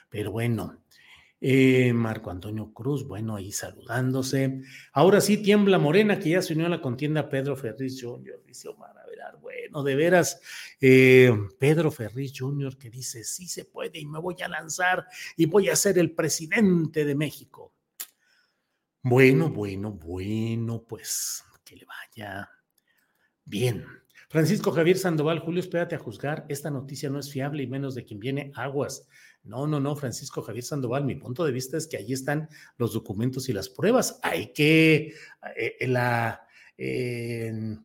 Pero 0.09 0.33
bueno, 0.33 0.83
eh, 1.41 1.93
Marco 1.93 2.31
Antonio 2.31 2.73
Cruz, 2.73 3.07
bueno, 3.07 3.37
ahí 3.37 3.53
saludándose. 3.53 4.63
Ahora 4.93 5.21
sí 5.21 5.39
tiembla 5.39 5.79
Morena, 5.79 6.19
que 6.19 6.31
ya 6.31 6.43
se 6.43 6.55
unió 6.55 6.67
a 6.67 6.71
la 6.71 6.81
contienda 6.81 7.29
Pedro 7.29 7.57
Ferriz 7.57 8.03
Jr., 8.03 8.43
dice 8.47 8.69
Omar. 8.69 8.99
Bueno, 9.41 9.83
de 9.83 9.97
veras, 9.97 10.41
eh, 10.81 11.31
Pedro 11.59 11.91
Ferriz 11.91 12.33
Jr. 12.37 12.77
que 12.79 12.91
dice, 12.91 13.25
sí 13.25 13.47
se 13.47 13.65
puede 13.65 13.99
y 13.99 14.07
me 14.07 14.19
voy 14.19 14.37
a 14.43 14.49
lanzar 14.49 15.07
y 15.37 15.47
voy 15.47 15.69
a 15.69 15.77
ser 15.77 15.99
el 15.99 16.13
presidente 16.13 17.05
de 17.05 17.15
México. 17.15 17.75
Bueno, 19.03 19.51
bueno, 19.51 19.93
bueno, 19.93 20.85
pues 20.87 21.45
que 21.65 21.77
le 21.77 21.85
vaya 21.85 22.49
bien. 23.45 23.85
Francisco 24.29 24.71
Javier 24.71 24.99
Sandoval, 24.99 25.39
Julio, 25.39 25.61
espérate 25.61 25.95
a 25.95 25.99
juzgar. 25.99 26.45
Esta 26.49 26.71
noticia 26.71 27.09
no 27.09 27.19
es 27.19 27.31
fiable 27.31 27.63
y 27.63 27.67
menos 27.67 27.95
de 27.95 28.05
quien 28.05 28.21
viene 28.21 28.53
aguas. 28.55 29.09
No, 29.45 29.67
no, 29.67 29.81
no, 29.81 29.97
Francisco 29.97 30.43
Javier 30.43 30.65
Sandoval, 30.65 31.05
mi 31.05 31.15
punto 31.15 31.45
de 31.45 31.53
vista 31.53 31.77
es 31.77 31.87
que 31.87 31.97
ahí 31.97 32.13
están 32.13 32.49
los 32.77 32.93
documentos 32.93 33.49
y 33.49 33.53
las 33.53 33.69
pruebas. 33.69 34.21
Hay 34.23 34.53
que, 34.53 35.15
eh, 35.57 35.87
la, 35.87 36.47
eh, 36.77 37.79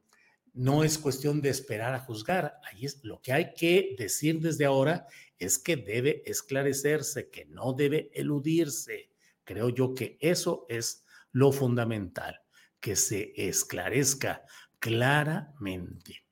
no 0.53 0.83
es 0.83 0.98
cuestión 0.98 1.41
de 1.41 1.50
esperar 1.50 1.93
a 1.93 2.00
juzgar. 2.00 2.60
Ahí 2.69 2.86
es 2.86 3.03
lo 3.03 3.22
que 3.22 3.33
hay 3.33 3.53
que 3.53 3.95
decir 3.98 4.39
desde 4.39 4.65
ahora 4.65 5.07
es 5.39 5.57
que 5.57 5.75
debe 5.75 6.24
esclarecerse, 6.25 7.29
que 7.29 7.45
no 7.45 7.74
debe 7.74 8.12
eludirse. 8.13 9.10
Creo 9.43 9.69
yo 9.69 9.93
que 9.93 10.17
eso 10.22 10.65
es 10.69 11.05
lo 11.31 11.51
fundamental, 11.51 12.41
que 12.79 12.95
se 12.95 13.33
esclarezca 13.36 14.45
claramente. 14.79 16.24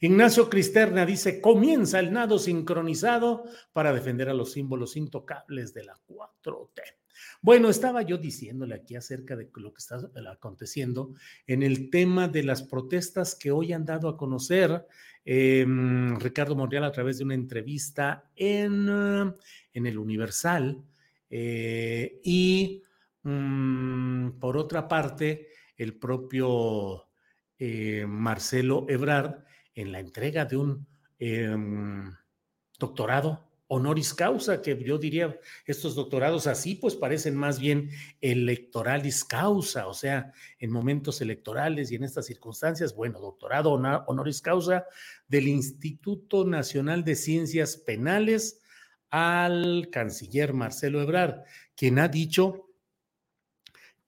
Ignacio 0.00 0.48
Cristerna 0.48 1.04
dice, 1.04 1.40
comienza 1.40 1.98
el 1.98 2.12
nado 2.12 2.38
sincronizado 2.38 3.44
para 3.72 3.92
defender 3.92 4.28
a 4.28 4.34
los 4.34 4.52
símbolos 4.52 4.96
intocables 4.96 5.74
de 5.74 5.84
la 5.84 5.94
4T. 6.06 6.80
Bueno, 7.40 7.68
estaba 7.68 8.02
yo 8.02 8.18
diciéndole 8.18 8.74
aquí 8.74 8.96
acerca 8.96 9.36
de 9.36 9.48
lo 9.54 9.72
que 9.72 9.78
está 9.78 10.00
aconteciendo 10.30 11.14
en 11.46 11.62
el 11.62 11.90
tema 11.90 12.28
de 12.28 12.42
las 12.42 12.62
protestas 12.62 13.34
que 13.34 13.52
hoy 13.52 13.72
han 13.72 13.84
dado 13.84 14.08
a 14.08 14.16
conocer 14.16 14.86
em, 15.24 16.18
Ricardo 16.18 16.56
Monreal 16.56 16.84
a 16.84 16.92
través 16.92 17.18
de 17.18 17.24
una 17.24 17.34
entrevista 17.34 18.30
en, 18.34 18.88
en 18.88 19.86
el 19.86 19.98
Universal. 19.98 20.82
Eh, 21.30 22.20
y 22.24 22.82
mm, 23.22 24.30
por 24.40 24.56
otra 24.56 24.88
parte, 24.88 25.48
el 25.76 25.94
propio 25.94 27.08
eh, 27.58 28.04
Marcelo 28.06 28.86
Ebrard 28.88 29.47
en 29.78 29.92
la 29.92 30.00
entrega 30.00 30.44
de 30.44 30.56
un 30.56 30.86
em, 31.20 32.12
doctorado 32.78 33.48
honoris 33.68 34.14
causa, 34.14 34.60
que 34.62 34.82
yo 34.82 34.98
diría, 34.98 35.38
estos 35.66 35.94
doctorados 35.94 36.46
así 36.46 36.74
pues 36.74 36.96
parecen 36.96 37.36
más 37.36 37.60
bien 37.60 37.90
electoralis 38.20 39.24
causa, 39.24 39.86
o 39.86 39.94
sea, 39.94 40.32
en 40.58 40.70
momentos 40.70 41.20
electorales 41.20 41.92
y 41.92 41.96
en 41.96 42.04
estas 42.04 42.26
circunstancias, 42.26 42.94
bueno, 42.94 43.20
doctorado 43.20 43.72
honoris 43.72 44.40
causa 44.40 44.86
del 45.28 45.48
Instituto 45.48 46.44
Nacional 46.44 47.04
de 47.04 47.14
Ciencias 47.14 47.76
Penales 47.76 48.62
al 49.10 49.88
canciller 49.92 50.54
Marcelo 50.54 51.02
Ebrard, 51.02 51.44
quien 51.76 51.98
ha 51.98 52.08
dicho 52.08 52.67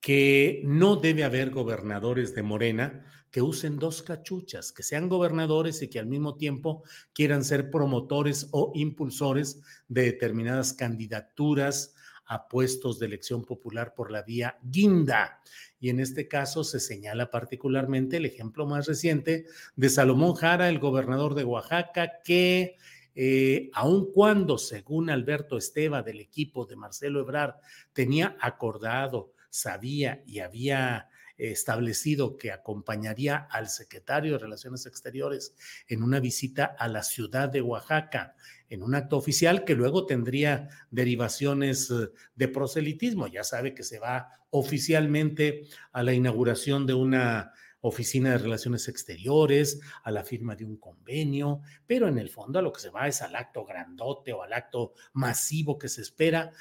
que 0.01 0.61
no 0.65 0.97
debe 0.97 1.23
haber 1.23 1.51
gobernadores 1.51 2.35
de 2.35 2.43
Morena 2.43 3.05
que 3.29 3.41
usen 3.41 3.79
dos 3.79 4.01
cachuchas, 4.01 4.73
que 4.73 4.83
sean 4.83 5.07
gobernadores 5.07 5.81
y 5.81 5.87
que 5.87 5.99
al 5.99 6.07
mismo 6.07 6.35
tiempo 6.35 6.83
quieran 7.13 7.45
ser 7.45 7.71
promotores 7.71 8.49
o 8.51 8.73
impulsores 8.75 9.61
de 9.87 10.03
determinadas 10.03 10.73
candidaturas 10.73 11.95
a 12.25 12.47
puestos 12.47 12.99
de 12.99 13.05
elección 13.05 13.45
popular 13.45 13.93
por 13.93 14.11
la 14.11 14.23
vía 14.23 14.57
guinda. 14.61 15.39
Y 15.79 15.89
en 15.89 15.99
este 15.99 16.27
caso 16.27 16.63
se 16.63 16.79
señala 16.79 17.31
particularmente 17.31 18.17
el 18.17 18.25
ejemplo 18.25 18.65
más 18.65 18.87
reciente 18.87 19.45
de 19.75 19.89
Salomón 19.89 20.33
Jara, 20.33 20.67
el 20.67 20.79
gobernador 20.79 21.35
de 21.35 21.45
Oaxaca, 21.45 22.21
que 22.23 22.77
eh, 23.15 23.69
aun 23.73 24.11
cuando, 24.13 24.57
según 24.57 25.09
Alberto 25.09 25.57
Esteva 25.57 26.01
del 26.01 26.19
equipo 26.19 26.65
de 26.65 26.75
Marcelo 26.75 27.21
Ebrard, 27.21 27.55
tenía 27.93 28.37
acordado 28.39 29.33
sabía 29.51 30.23
y 30.25 30.39
había 30.39 31.09
establecido 31.37 32.37
que 32.37 32.51
acompañaría 32.51 33.47
al 33.49 33.69
secretario 33.69 34.33
de 34.33 34.37
Relaciones 34.39 34.85
Exteriores 34.85 35.55
en 35.87 36.03
una 36.03 36.19
visita 36.19 36.65
a 36.65 36.87
la 36.87 37.03
ciudad 37.03 37.49
de 37.49 37.61
Oaxaca, 37.61 38.35
en 38.69 38.83
un 38.83 38.93
acto 38.95 39.17
oficial 39.17 39.63
que 39.63 39.75
luego 39.75 40.05
tendría 40.05 40.69
derivaciones 40.91 41.89
eh, 41.89 42.09
de 42.35 42.47
proselitismo. 42.47 43.27
Ya 43.27 43.43
sabe 43.43 43.73
que 43.73 43.83
se 43.83 43.99
va 43.99 44.29
oficialmente 44.51 45.67
a 45.91 46.03
la 46.03 46.13
inauguración 46.13 46.85
de 46.85 46.93
una 46.93 47.53
oficina 47.81 48.31
de 48.31 48.37
relaciones 48.37 48.87
exteriores, 48.87 49.81
a 50.03 50.11
la 50.11 50.23
firma 50.23 50.55
de 50.55 50.65
un 50.65 50.77
convenio, 50.77 51.61
pero 51.85 52.07
en 52.07 52.17
el 52.17 52.29
fondo 52.29 52.59
a 52.59 52.61
lo 52.61 52.71
que 52.71 52.81
se 52.81 52.89
va 52.89 53.07
es 53.07 53.21
al 53.21 53.35
acto 53.35 53.65
grandote 53.65 54.33
o 54.33 54.43
al 54.43 54.53
acto 54.53 54.93
masivo 55.13 55.77
que 55.77 55.89
se 55.89 56.01
espera 56.01 56.51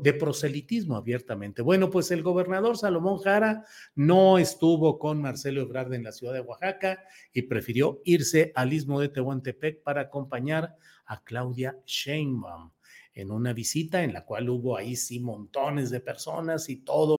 de 0.00 0.14
proselitismo 0.14 0.96
abiertamente. 0.96 1.60
Bueno, 1.60 1.90
pues 1.90 2.10
el 2.10 2.22
gobernador 2.22 2.78
Salomón 2.78 3.18
Jara 3.18 3.64
no 3.94 4.38
estuvo 4.38 4.98
con 4.98 5.20
Marcelo 5.20 5.60
Ebrard 5.60 5.92
en 5.92 6.04
la 6.04 6.12
ciudad 6.12 6.32
de 6.32 6.40
Oaxaca 6.40 7.04
y 7.32 7.42
prefirió 7.42 8.00
irse 8.04 8.52
al 8.54 8.72
istmo 8.72 9.00
de 9.00 9.10
Tehuantepec 9.10 9.82
para 9.82 10.02
acompañar 10.02 10.76
a 11.04 11.22
Claudia 11.22 11.78
Sheinbaum 11.84 12.70
en 13.14 13.30
una 13.30 13.52
visita 13.52 14.02
en 14.02 14.12
la 14.12 14.24
cual 14.24 14.48
hubo 14.48 14.76
ahí 14.76 14.96
sí 14.96 15.20
montones 15.20 15.90
de 15.90 16.00
personas 16.00 16.68
y 16.68 16.76
todo 16.76 17.18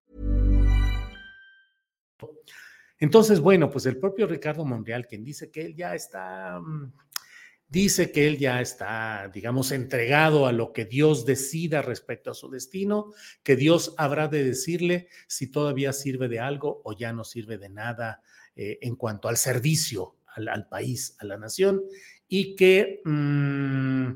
Entonces, 3.01 3.39
bueno, 3.39 3.71
pues 3.71 3.87
el 3.87 3.97
propio 3.97 4.27
Ricardo 4.27 4.63
Monreal, 4.63 5.07
quien 5.07 5.25
dice 5.25 5.51
que 5.51 5.65
él 5.65 5.75
ya 5.75 5.95
está... 5.95 6.59
Um, 6.59 6.93
dice 7.67 8.11
que 8.11 8.27
él 8.27 8.37
ya 8.37 8.61
está, 8.61 9.31
digamos, 9.33 9.71
entregado 9.71 10.45
a 10.45 10.51
lo 10.51 10.71
que 10.73 10.85
Dios 10.85 11.25
decida 11.25 11.81
respecto 11.81 12.29
a 12.29 12.33
su 12.33 12.49
destino, 12.49 13.13
que 13.43 13.55
Dios 13.55 13.95
habrá 13.97 14.27
de 14.27 14.43
decirle 14.43 15.07
si 15.27 15.47
todavía 15.47 15.93
sirve 15.93 16.27
de 16.27 16.41
algo 16.41 16.81
o 16.83 16.93
ya 16.93 17.13
no 17.13 17.23
sirve 17.23 17.57
de 17.57 17.69
nada 17.69 18.21
eh, 18.55 18.77
en 18.81 18.97
cuanto 18.97 19.29
al 19.29 19.37
servicio 19.37 20.17
al, 20.35 20.67
país, 20.67 21.15
a 21.19 21.25
la 21.25 21.37
nación, 21.37 21.81
y 22.27 22.55
que, 22.55 23.01
mm, 23.05 24.11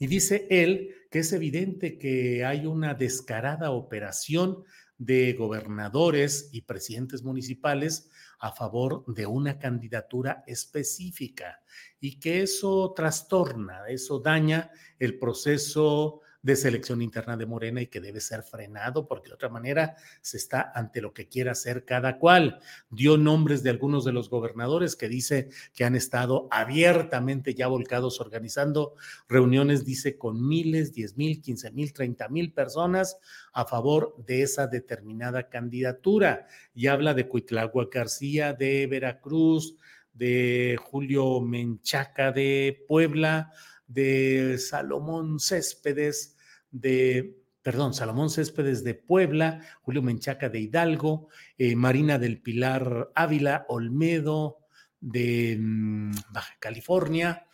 y 0.00 0.06
dice 0.06 0.46
él 0.50 0.94
que 1.10 1.20
es 1.20 1.32
evidente 1.32 1.98
que 1.98 2.44
hay 2.44 2.66
una 2.66 2.94
descarada 2.94 3.70
operación 3.70 4.64
de 4.98 5.32
gobernadores 5.34 6.50
y 6.52 6.62
presidentes 6.62 7.22
municipales 7.22 8.10
a 8.38 8.52
favor 8.52 9.04
de 9.06 9.26
una 9.26 9.58
candidatura 9.58 10.44
específica 10.46 11.62
y 12.00 12.18
que 12.18 12.42
eso 12.42 12.92
trastorna, 12.94 13.88
eso 13.88 14.20
daña 14.20 14.70
el 14.98 15.18
proceso 15.18 16.20
de 16.48 16.56
selección 16.56 17.02
interna 17.02 17.36
de 17.36 17.44
Morena 17.44 17.82
y 17.82 17.88
que 17.88 18.00
debe 18.00 18.20
ser 18.20 18.42
frenado 18.42 19.06
porque 19.06 19.28
de 19.28 19.34
otra 19.34 19.50
manera 19.50 19.96
se 20.22 20.38
está 20.38 20.72
ante 20.74 21.02
lo 21.02 21.12
que 21.12 21.28
quiera 21.28 21.52
hacer 21.52 21.84
cada 21.84 22.18
cual. 22.18 22.58
Dio 22.88 23.18
nombres 23.18 23.62
de 23.62 23.68
algunos 23.68 24.06
de 24.06 24.12
los 24.12 24.30
gobernadores 24.30 24.96
que 24.96 25.10
dice 25.10 25.50
que 25.74 25.84
han 25.84 25.94
estado 25.94 26.48
abiertamente 26.50 27.54
ya 27.54 27.66
volcados 27.66 28.18
organizando 28.18 28.94
reuniones, 29.28 29.84
dice, 29.84 30.16
con 30.16 30.48
miles, 30.48 30.94
diez 30.94 31.18
mil, 31.18 31.42
quince 31.42 31.70
mil, 31.70 31.92
treinta 31.92 32.30
mil 32.30 32.50
personas 32.54 33.18
a 33.52 33.66
favor 33.66 34.16
de 34.26 34.40
esa 34.40 34.66
determinada 34.66 35.50
candidatura. 35.50 36.46
Y 36.74 36.86
habla 36.86 37.12
de 37.12 37.28
Cuitlagua 37.28 37.88
García, 37.92 38.54
de 38.54 38.86
Veracruz, 38.86 39.76
de 40.14 40.78
Julio 40.82 41.42
Menchaca 41.42 42.32
de 42.32 42.86
Puebla, 42.88 43.52
de 43.86 44.56
Salomón 44.56 45.40
Céspedes, 45.40 46.36
de, 46.70 47.38
perdón, 47.62 47.94
Salomón 47.94 48.30
Céspedes 48.30 48.84
de 48.84 48.94
Puebla, 48.94 49.62
Julio 49.82 50.02
Menchaca 50.02 50.48
de 50.48 50.60
Hidalgo, 50.60 51.28
eh, 51.56 51.76
Marina 51.76 52.18
del 52.18 52.40
Pilar 52.40 53.10
Ávila, 53.14 53.66
Olmedo 53.68 54.58
de 55.00 55.56
mm, 55.60 56.12
Baja 56.30 56.56
California, 56.60 57.46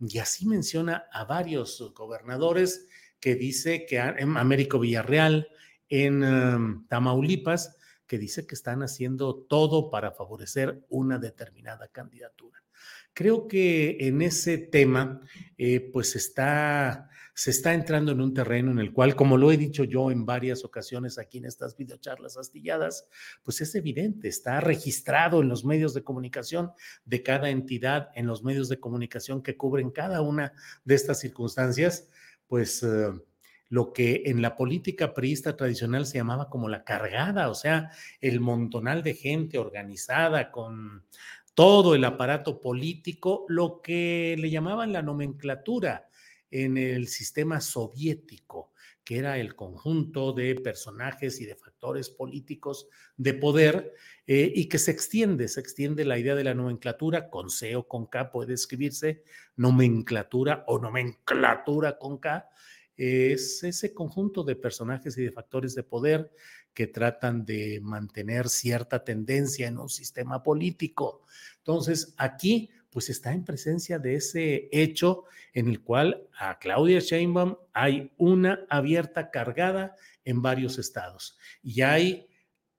y 0.00 0.18
así 0.18 0.46
menciona 0.46 1.06
a 1.12 1.24
varios 1.24 1.92
gobernadores 1.94 2.86
que 3.20 3.34
dice 3.34 3.86
que 3.86 3.98
en 3.98 4.36
Américo 4.36 4.78
Villarreal, 4.78 5.48
en 5.88 6.22
em, 6.22 6.86
Tamaulipas, 6.88 7.76
que 8.06 8.18
dice 8.18 8.46
que 8.46 8.54
están 8.54 8.82
haciendo 8.82 9.34
todo 9.34 9.90
para 9.90 10.12
favorecer 10.12 10.84
una 10.88 11.18
determinada 11.18 11.88
candidatura. 11.88 12.62
Creo 13.16 13.48
que 13.48 13.96
en 14.00 14.20
ese 14.20 14.58
tema, 14.58 15.22
eh, 15.56 15.80
pues 15.90 16.16
está, 16.16 17.08
se 17.34 17.50
está 17.50 17.72
entrando 17.72 18.12
en 18.12 18.20
un 18.20 18.34
terreno 18.34 18.70
en 18.70 18.78
el 18.78 18.92
cual, 18.92 19.16
como 19.16 19.38
lo 19.38 19.50
he 19.50 19.56
dicho 19.56 19.84
yo 19.84 20.10
en 20.10 20.26
varias 20.26 20.66
ocasiones 20.66 21.18
aquí 21.18 21.38
en 21.38 21.46
estas 21.46 21.78
videocharlas 21.78 22.36
astilladas, 22.36 23.06
pues 23.42 23.62
es 23.62 23.74
evidente, 23.74 24.28
está 24.28 24.60
registrado 24.60 25.40
en 25.40 25.48
los 25.48 25.64
medios 25.64 25.94
de 25.94 26.04
comunicación 26.04 26.72
de 27.06 27.22
cada 27.22 27.48
entidad, 27.48 28.10
en 28.14 28.26
los 28.26 28.44
medios 28.44 28.68
de 28.68 28.80
comunicación 28.80 29.42
que 29.42 29.56
cubren 29.56 29.90
cada 29.90 30.20
una 30.20 30.52
de 30.84 30.94
estas 30.94 31.18
circunstancias, 31.18 32.08
pues... 32.48 32.82
Eh, 32.82 33.12
lo 33.68 33.92
que 33.92 34.24
en 34.26 34.42
la 34.42 34.56
política 34.56 35.12
priista 35.14 35.56
tradicional 35.56 36.06
se 36.06 36.18
llamaba 36.18 36.48
como 36.48 36.68
la 36.68 36.84
cargada, 36.84 37.50
o 37.50 37.54
sea, 37.54 37.90
el 38.20 38.40
montonal 38.40 39.02
de 39.02 39.14
gente 39.14 39.58
organizada 39.58 40.50
con 40.50 41.04
todo 41.54 41.94
el 41.94 42.04
aparato 42.04 42.60
político, 42.60 43.46
lo 43.48 43.80
que 43.82 44.36
le 44.38 44.50
llamaban 44.50 44.92
la 44.92 45.02
nomenclatura 45.02 46.08
en 46.50 46.76
el 46.76 47.08
sistema 47.08 47.60
soviético, 47.60 48.72
que 49.02 49.18
era 49.18 49.38
el 49.38 49.54
conjunto 49.56 50.32
de 50.32 50.54
personajes 50.56 51.40
y 51.40 51.46
de 51.46 51.54
factores 51.54 52.10
políticos 52.10 52.88
de 53.16 53.34
poder 53.34 53.94
eh, 54.26 54.52
y 54.54 54.68
que 54.68 54.78
se 54.78 54.90
extiende, 54.90 55.48
se 55.48 55.60
extiende 55.60 56.04
la 56.04 56.18
idea 56.18 56.34
de 56.34 56.44
la 56.44 56.54
nomenclatura, 56.54 57.30
con 57.30 57.48
C 57.48 57.74
o 57.76 57.86
con 57.86 58.06
K 58.06 58.30
puede 58.30 58.54
escribirse 58.54 59.22
nomenclatura 59.56 60.64
o 60.66 60.78
nomenclatura 60.78 61.98
con 61.98 62.18
K, 62.18 62.48
es 62.96 63.62
ese 63.62 63.92
conjunto 63.92 64.42
de 64.44 64.56
personajes 64.56 65.16
y 65.18 65.24
de 65.24 65.30
factores 65.30 65.74
de 65.74 65.82
poder 65.82 66.30
que 66.72 66.86
tratan 66.86 67.44
de 67.44 67.80
mantener 67.82 68.48
cierta 68.48 69.02
tendencia 69.02 69.66
en 69.66 69.78
un 69.78 69.88
sistema 69.88 70.42
político. 70.42 71.22
Entonces, 71.58 72.14
aquí 72.16 72.70
pues 72.90 73.10
está 73.10 73.32
en 73.34 73.44
presencia 73.44 73.98
de 73.98 74.14
ese 74.14 74.70
hecho 74.72 75.24
en 75.52 75.68
el 75.68 75.82
cual 75.82 76.26
a 76.38 76.58
Claudia 76.58 77.00
Sheinbaum 77.00 77.56
hay 77.74 78.10
una 78.16 78.64
abierta 78.70 79.30
cargada 79.30 79.94
en 80.24 80.40
varios 80.40 80.78
estados 80.78 81.36
y 81.62 81.82
hay 81.82 82.25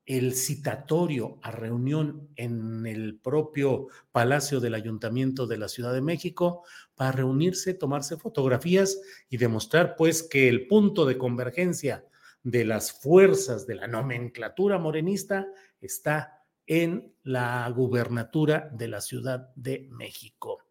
el 0.07 0.35
citatorio 0.35 1.37
a 1.43 1.51
reunión 1.51 2.29
en 2.37 2.85
el 2.87 3.19
propio 3.19 3.87
Palacio 4.13 4.61
del 4.61 4.73
Ayuntamiento 4.73 5.45
de 5.45 5.57
la 5.57 5.67
Ciudad 5.67 5.93
de 5.93 6.01
México 6.01 6.63
para 6.95 7.11
reunirse, 7.11 7.73
tomarse 7.73 8.15
fotografías 8.15 8.99
y 9.29 9.35
demostrar 9.35 9.95
pues 9.97 10.23
que 10.23 10.47
el 10.47 10.65
punto 10.67 11.05
de 11.05 11.17
convergencia 11.17 12.05
de 12.41 12.63
las 12.63 12.93
fuerzas 12.93 13.67
de 13.67 13.75
la 13.75 13.87
nomenclatura 13.87 14.79
morenista 14.79 15.45
está 15.81 16.41
en 16.65 17.13
la 17.23 17.69
gubernatura 17.69 18.69
de 18.71 18.87
la 18.87 19.01
Ciudad 19.01 19.53
de 19.55 19.89
México. 19.91 20.66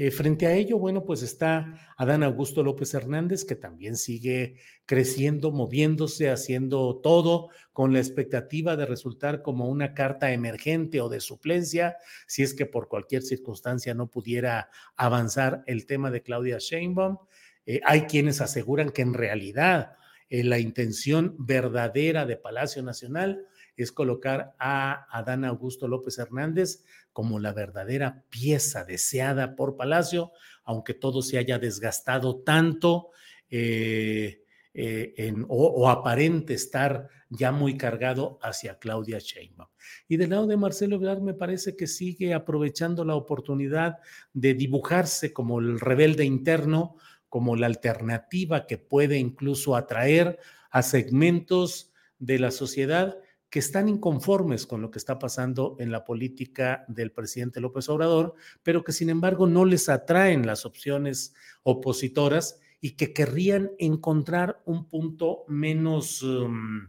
Eh, 0.00 0.12
frente 0.12 0.46
a 0.46 0.54
ello, 0.54 0.78
bueno, 0.78 1.04
pues 1.04 1.22
está 1.24 1.74
Adán 1.96 2.22
Augusto 2.22 2.62
López 2.62 2.94
Hernández, 2.94 3.44
que 3.44 3.56
también 3.56 3.96
sigue 3.96 4.54
creciendo, 4.86 5.50
moviéndose, 5.50 6.30
haciendo 6.30 7.00
todo 7.02 7.48
con 7.72 7.92
la 7.92 7.98
expectativa 7.98 8.76
de 8.76 8.86
resultar 8.86 9.42
como 9.42 9.68
una 9.68 9.94
carta 9.94 10.30
emergente 10.30 11.00
o 11.00 11.08
de 11.08 11.18
suplencia, 11.18 11.96
si 12.28 12.44
es 12.44 12.54
que 12.54 12.64
por 12.64 12.86
cualquier 12.86 13.22
circunstancia 13.22 13.92
no 13.92 14.08
pudiera 14.08 14.70
avanzar 14.94 15.64
el 15.66 15.84
tema 15.84 16.12
de 16.12 16.22
Claudia 16.22 16.58
Sheinbaum. 16.60 17.18
Eh, 17.66 17.80
hay 17.84 18.02
quienes 18.02 18.40
aseguran 18.40 18.90
que 18.90 19.02
en 19.02 19.14
realidad 19.14 19.97
eh, 20.30 20.44
la 20.44 20.58
intención 20.58 21.34
verdadera 21.38 22.26
de 22.26 22.36
Palacio 22.36 22.82
Nacional 22.82 23.46
es 23.76 23.92
colocar 23.92 24.54
a 24.58 25.06
Adán 25.16 25.44
Augusto 25.44 25.88
López 25.88 26.18
Hernández 26.18 26.84
como 27.12 27.38
la 27.38 27.52
verdadera 27.52 28.24
pieza 28.28 28.84
deseada 28.84 29.56
por 29.56 29.76
Palacio, 29.76 30.32
aunque 30.64 30.94
todo 30.94 31.22
se 31.22 31.38
haya 31.38 31.58
desgastado 31.58 32.40
tanto 32.40 33.10
eh, 33.50 34.42
eh, 34.74 35.34
o, 35.48 35.88
aparente 35.88 36.54
estar 36.54 37.08
ya 37.30 37.50
muy 37.50 37.76
cargado 37.76 38.38
hacia 38.42 38.78
Claudia 38.78 39.18
Sheinbaum. 39.18 39.68
Y 40.06 40.16
del 40.16 40.30
lado 40.30 40.46
de 40.46 40.56
Marcelo 40.56 40.96
Ebrard 40.96 41.20
me 41.20 41.34
parece 41.34 41.76
que 41.76 41.86
sigue 41.86 42.34
aprovechando 42.34 43.04
la 43.04 43.16
oportunidad 43.16 43.98
de 44.32 44.54
dibujarse 44.54 45.32
como 45.32 45.58
el 45.58 45.80
rebelde 45.80 46.24
interno, 46.24 46.96
como 47.28 47.56
la 47.56 47.66
alternativa 47.66 48.66
que 48.66 48.78
puede 48.78 49.18
incluso 49.18 49.76
atraer 49.76 50.38
a 50.70 50.82
segmentos 50.82 51.92
de 52.18 52.38
la 52.38 52.50
sociedad 52.50 53.18
que 53.50 53.58
están 53.58 53.88
inconformes 53.88 54.66
con 54.66 54.82
lo 54.82 54.90
que 54.90 54.98
está 54.98 55.18
pasando 55.18 55.76
en 55.78 55.90
la 55.90 56.04
política 56.04 56.84
del 56.88 57.12
presidente 57.12 57.60
López 57.60 57.88
Obrador, 57.88 58.34
pero 58.62 58.84
que 58.84 58.92
sin 58.92 59.08
embargo 59.08 59.46
no 59.46 59.64
les 59.64 59.88
atraen 59.88 60.46
las 60.46 60.66
opciones 60.66 61.34
opositoras 61.62 62.60
y 62.80 62.92
que 62.92 63.12
querrían 63.12 63.72
encontrar 63.78 64.60
un 64.66 64.86
punto 64.88 65.44
menos, 65.48 66.22
um, 66.22 66.88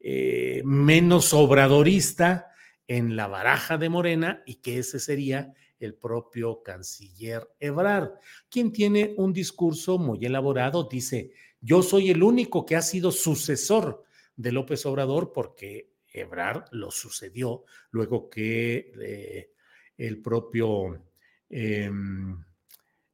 eh, 0.00 0.60
menos 0.64 1.32
obradorista 1.32 2.48
en 2.88 3.16
la 3.16 3.28
baraja 3.28 3.78
de 3.78 3.88
Morena 3.88 4.42
y 4.44 4.56
que 4.56 4.78
ese 4.78 4.98
sería 4.98 5.54
el 5.78 5.94
propio 5.94 6.62
canciller 6.62 7.48
Ebrard, 7.58 8.12
quien 8.48 8.72
tiene 8.72 9.14
un 9.16 9.32
discurso 9.32 9.98
muy 9.98 10.24
elaborado, 10.24 10.88
dice, 10.90 11.32
yo 11.60 11.82
soy 11.82 12.10
el 12.10 12.22
único 12.22 12.64
que 12.64 12.76
ha 12.76 12.82
sido 12.82 13.10
sucesor 13.10 14.04
de 14.36 14.52
López 14.52 14.84
Obrador 14.86 15.32
porque 15.32 15.92
Ebrard 16.12 16.64
lo 16.72 16.90
sucedió 16.90 17.64
luego 17.90 18.28
que 18.30 18.92
eh, 19.00 19.50
el 19.96 20.20
propio... 20.22 21.02
Em, 21.48 22.44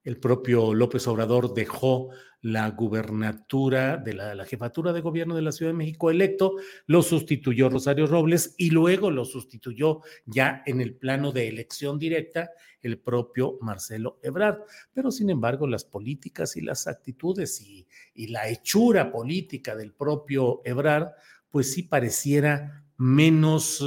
el 0.05 0.18
propio 0.18 0.75
López 0.75 1.07
Obrador 1.07 1.55
dejó 1.55 2.11
la 2.42 2.68
gubernatura 2.70 3.96
de 3.96 4.14
la, 4.14 4.44
jefatura 4.44 4.92
de 4.92 5.00
gobierno 5.00 5.37
de 5.37 5.42
la 5.42 5.52
Ciudad 5.52 5.70
de 5.70 5.78
México 5.78 6.11
electo, 6.11 6.57
lo 6.87 7.02
sustituyó 7.02 7.68
Rosario 7.68 8.07
Robles 8.09 8.57
y 8.59 8.70
luego 8.70 9.12
lo 9.12 9.24
sustituyó 9.24 10.00
ya 10.26 10.62
en 10.66 10.81
el 10.81 10.96
plano 10.96 11.31
de 11.31 11.48
elección 11.48 12.00
directa 12.00 12.50
el 12.83 12.98
propio 12.98 13.59
Marcelo 13.61 14.18
Ebrard. 14.24 14.59
Pero 14.92 15.12
sin 15.12 15.31
embargo, 15.31 15.68
las 15.68 15.85
políticas 15.85 16.57
y 16.57 16.62
las 16.62 16.88
actitudes 16.88 17.61
y, 17.61 17.87
la 18.26 18.48
hechura 18.48 19.12
política 19.12 19.76
del 19.76 19.92
propio 19.92 20.62
Ebrard, 20.64 21.12
pues 21.48 21.72
sí 21.72 21.85
pareciera 21.85 22.85
menos 22.96 23.81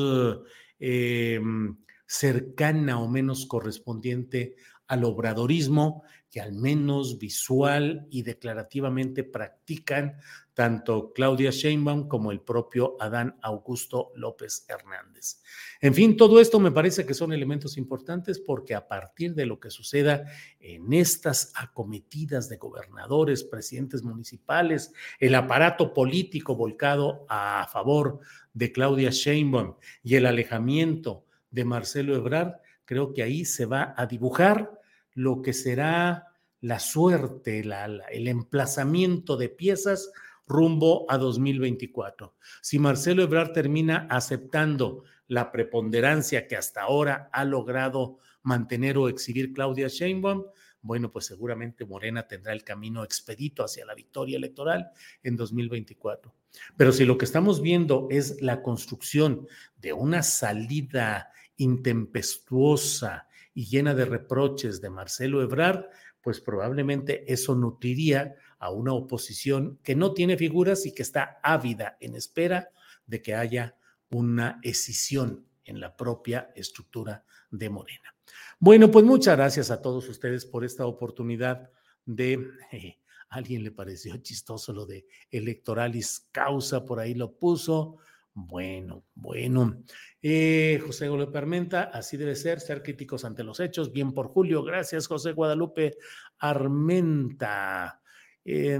eh, 0.79 1.35
em, 1.35 1.77
cercana 2.05 2.99
o 3.01 3.07
menos 3.09 3.45
correspondiente 3.47 4.55
al 4.87 5.03
obradorismo 5.03 6.03
que 6.29 6.41
al 6.41 6.51
menos 6.51 7.17
visual 7.17 8.07
y 8.09 8.23
declarativamente 8.23 9.23
practican 9.23 10.17
tanto 10.53 11.13
Claudia 11.13 11.51
Sheinbaum 11.51 12.07
como 12.07 12.31
el 12.31 12.41
propio 12.41 12.97
Adán 12.99 13.37
Augusto 13.41 14.11
López 14.15 14.65
Hernández. 14.67 15.41
En 15.81 15.93
fin, 15.93 16.17
todo 16.17 16.39
esto 16.39 16.59
me 16.59 16.71
parece 16.71 17.05
que 17.05 17.13
son 17.13 17.31
elementos 17.31 17.77
importantes 17.77 18.39
porque 18.39 18.75
a 18.75 18.87
partir 18.87 19.35
de 19.35 19.45
lo 19.45 19.59
que 19.59 19.69
suceda 19.69 20.25
en 20.59 20.91
estas 20.93 21.53
acometidas 21.55 22.49
de 22.49 22.57
gobernadores, 22.57 23.43
presidentes 23.43 24.03
municipales, 24.03 24.93
el 25.19 25.35
aparato 25.35 25.93
político 25.93 26.55
volcado 26.55 27.25
a 27.29 27.67
favor 27.71 28.19
de 28.53 28.71
Claudia 28.71 29.09
Sheinbaum 29.09 29.75
y 30.03 30.15
el 30.15 30.25
alejamiento 30.25 31.25
de 31.51 31.65
Marcelo 31.65 32.15
Ebrard, 32.15 32.55
creo 32.85 33.13
que 33.13 33.23
ahí 33.23 33.45
se 33.45 33.65
va 33.65 33.93
a 33.97 34.05
dibujar 34.05 34.79
lo 35.13 35.41
que 35.41 35.53
será 35.53 36.27
la 36.61 36.79
suerte, 36.79 37.59
el 37.59 38.27
emplazamiento 38.27 39.37
de 39.37 39.49
piezas 39.49 40.11
rumbo 40.47 41.05
a 41.09 41.17
2024. 41.17 42.35
Si 42.61 42.79
Marcelo 42.79 43.23
Ebrard 43.23 43.51
termina 43.51 44.07
aceptando 44.09 45.03
la 45.27 45.51
preponderancia 45.51 46.47
que 46.47 46.55
hasta 46.55 46.83
ahora 46.83 47.29
ha 47.31 47.45
logrado 47.45 48.19
mantener 48.43 48.97
o 48.97 49.09
exhibir 49.09 49.53
Claudia 49.53 49.87
Sheinbaum, 49.87 50.45
bueno, 50.81 51.11
pues 51.11 51.25
seguramente 51.25 51.83
Morena 51.83 52.27
tendrá 52.27 52.53
el 52.53 52.63
camino 52.63 53.03
expedito 53.03 53.63
hacia 53.63 53.85
la 53.85 53.95
victoria 53.95 54.37
electoral 54.37 54.91
en 55.23 55.35
2024. 55.35 56.31
Pero 56.77 56.91
si 56.91 57.05
lo 57.05 57.17
que 57.17 57.25
estamos 57.25 57.59
viendo 57.59 58.07
es 58.11 58.39
la 58.41 58.61
construcción 58.61 59.47
de 59.77 59.93
una 59.93 60.21
salida 60.21 61.31
intempestuosa 61.57 63.27
y 63.53 63.65
llena 63.65 63.93
de 63.93 64.05
reproches 64.05 64.81
de 64.81 64.89
Marcelo 64.89 65.41
Ebrard, 65.41 65.85
pues 66.21 66.41
probablemente 66.41 67.31
eso 67.31 67.55
nutriría 67.55 68.35
a 68.59 68.71
una 68.71 68.93
oposición 68.93 69.79
que 69.83 69.95
no 69.95 70.13
tiene 70.13 70.37
figuras 70.37 70.85
y 70.85 70.93
que 70.93 71.03
está 71.03 71.39
ávida 71.43 71.97
en 71.99 72.15
espera 72.15 72.69
de 73.05 73.21
que 73.21 73.35
haya 73.35 73.75
una 74.09 74.59
escisión 74.63 75.45
en 75.63 75.79
la 75.79 75.95
propia 75.95 76.51
estructura 76.55 77.23
de 77.51 77.69
Morena. 77.69 78.15
Bueno, 78.59 78.89
pues 78.89 79.05
muchas 79.05 79.37
gracias 79.37 79.71
a 79.71 79.81
todos 79.81 80.07
ustedes 80.09 80.45
por 80.45 80.65
esta 80.65 80.85
oportunidad 80.85 81.69
de... 82.05 82.49
Eh, 82.71 82.99
alguien 83.29 83.63
le 83.63 83.71
pareció 83.71 84.15
chistoso 84.17 84.71
lo 84.71 84.85
de 84.85 85.05
electoralis 85.29 86.27
causa, 86.31 86.85
por 86.85 86.99
ahí 86.99 87.13
lo 87.13 87.37
puso. 87.37 87.97
Bueno, 88.37 89.05
bueno. 89.15 89.81
Eh, 90.21 90.81
José 90.85 91.07
Guadalupe 91.07 91.37
Armenta, 91.37 91.83
así 91.83 92.17
debe 92.17 92.35
ser, 92.35 92.59
ser 92.59 92.83
críticos 92.83 93.23
ante 93.23 93.45
los 93.45 93.61
hechos. 93.61 93.93
Bien 93.93 94.11
por 94.13 94.27
Julio, 94.27 94.61
gracias 94.61 95.07
José 95.07 95.31
Guadalupe 95.31 95.95
Armenta. 96.39 98.01
Em, 98.43 98.77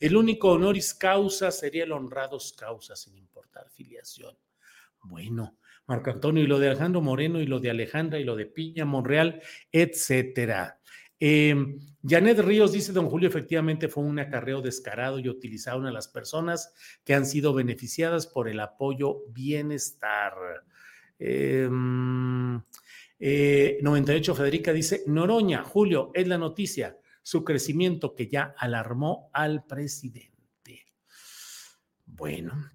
el 0.00 0.16
único 0.16 0.50
honoris 0.50 0.92
causa 0.94 1.52
sería 1.52 1.84
el 1.84 1.92
honrados 1.92 2.52
causa, 2.58 2.96
sin 2.96 3.16
importar 3.16 3.70
filiación. 3.70 4.36
Bueno, 5.04 5.58
Marco 5.86 6.10
Antonio 6.10 6.42
y 6.42 6.48
lo 6.48 6.58
de 6.58 6.66
Alejandro 6.66 7.00
Moreno 7.00 7.40
y 7.40 7.46
lo 7.46 7.60
de 7.60 7.70
Alejandra 7.70 8.18
y 8.18 8.24
lo 8.24 8.34
de 8.34 8.46
Piña, 8.46 8.84
Monreal, 8.84 9.40
etcétera. 9.70 10.75
Eh, 11.18 11.78
Janet 12.08 12.38
Ríos 12.40 12.72
dice, 12.72 12.92
don 12.92 13.08
Julio, 13.08 13.28
efectivamente 13.28 13.88
fue 13.88 14.04
un 14.04 14.18
acarreo 14.18 14.60
descarado 14.60 15.18
y 15.18 15.28
utilizaron 15.28 15.86
a 15.86 15.90
las 15.90 16.06
personas 16.08 16.72
que 17.04 17.14
han 17.14 17.26
sido 17.26 17.52
beneficiadas 17.52 18.26
por 18.26 18.48
el 18.48 18.60
apoyo 18.60 19.22
bienestar. 19.30 20.34
98 21.18 21.72
em, 22.38 22.62
eh, 23.18 24.36
Federica 24.36 24.72
dice, 24.72 25.02
Noroña, 25.06 25.64
Julio, 25.64 26.10
es 26.14 26.28
la 26.28 26.38
noticia, 26.38 26.96
su 27.22 27.42
crecimiento 27.42 28.14
que 28.14 28.28
ya 28.28 28.54
alarmó 28.56 29.30
al 29.32 29.64
presidente. 29.64 30.86
Bueno, 32.04 32.70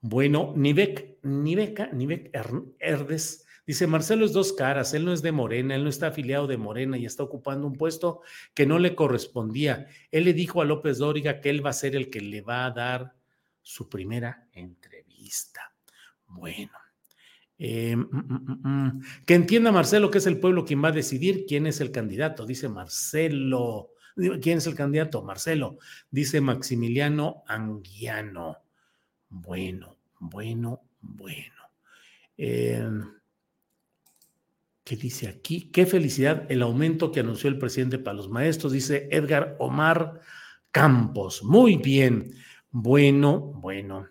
bueno, 0.00 0.52
Nivek, 0.56 1.18
Niveka, 1.22 1.88
Nivek 1.92 2.30
Herdes 2.78 3.44
Dice, 3.68 3.86
Marcelo 3.86 4.24
es 4.24 4.32
dos 4.32 4.54
caras, 4.54 4.94
él 4.94 5.04
no 5.04 5.12
es 5.12 5.20
de 5.20 5.30
Morena, 5.30 5.74
él 5.74 5.84
no 5.84 5.90
está 5.90 6.06
afiliado 6.06 6.46
de 6.46 6.56
Morena 6.56 6.96
y 6.96 7.04
está 7.04 7.22
ocupando 7.22 7.66
un 7.66 7.76
puesto 7.76 8.22
que 8.54 8.64
no 8.64 8.78
le 8.78 8.94
correspondía. 8.94 9.88
Él 10.10 10.24
le 10.24 10.32
dijo 10.32 10.62
a 10.62 10.64
López 10.64 10.96
Dóriga 10.96 11.42
que 11.42 11.50
él 11.50 11.64
va 11.64 11.68
a 11.68 11.74
ser 11.74 11.94
el 11.94 12.08
que 12.08 12.22
le 12.22 12.40
va 12.40 12.64
a 12.64 12.70
dar 12.70 13.12
su 13.60 13.90
primera 13.90 14.48
entrevista. 14.54 15.74
Bueno. 16.26 16.72
Eh, 17.58 17.94
mm, 17.94 18.08
mm, 18.10 18.68
mm, 18.68 19.02
que 19.26 19.34
entienda 19.34 19.70
Marcelo 19.70 20.10
que 20.10 20.18
es 20.18 20.26
el 20.26 20.40
pueblo 20.40 20.64
quien 20.64 20.82
va 20.82 20.88
a 20.88 20.92
decidir 20.92 21.44
quién 21.46 21.66
es 21.66 21.82
el 21.82 21.90
candidato, 21.90 22.46
dice 22.46 22.70
Marcelo. 22.70 23.90
¿Quién 24.40 24.58
es 24.58 24.66
el 24.66 24.76
candidato? 24.76 25.22
Marcelo, 25.22 25.76
dice 26.10 26.40
Maximiliano 26.40 27.44
Anguiano. 27.46 28.56
Bueno, 29.28 29.98
bueno, 30.20 30.80
bueno. 31.02 31.62
Eh, 32.38 32.88
¿Qué 34.88 34.96
dice 34.96 35.28
aquí? 35.28 35.70
Qué 35.70 35.84
felicidad 35.84 36.50
el 36.50 36.62
aumento 36.62 37.12
que 37.12 37.20
anunció 37.20 37.50
el 37.50 37.58
presidente 37.58 37.98
para 37.98 38.16
los 38.16 38.30
maestros, 38.30 38.72
dice 38.72 39.06
Edgar 39.10 39.54
Omar 39.58 40.22
Campos. 40.70 41.44
Muy 41.44 41.76
bien. 41.76 42.32
Bueno, 42.70 43.38
bueno. 43.38 44.08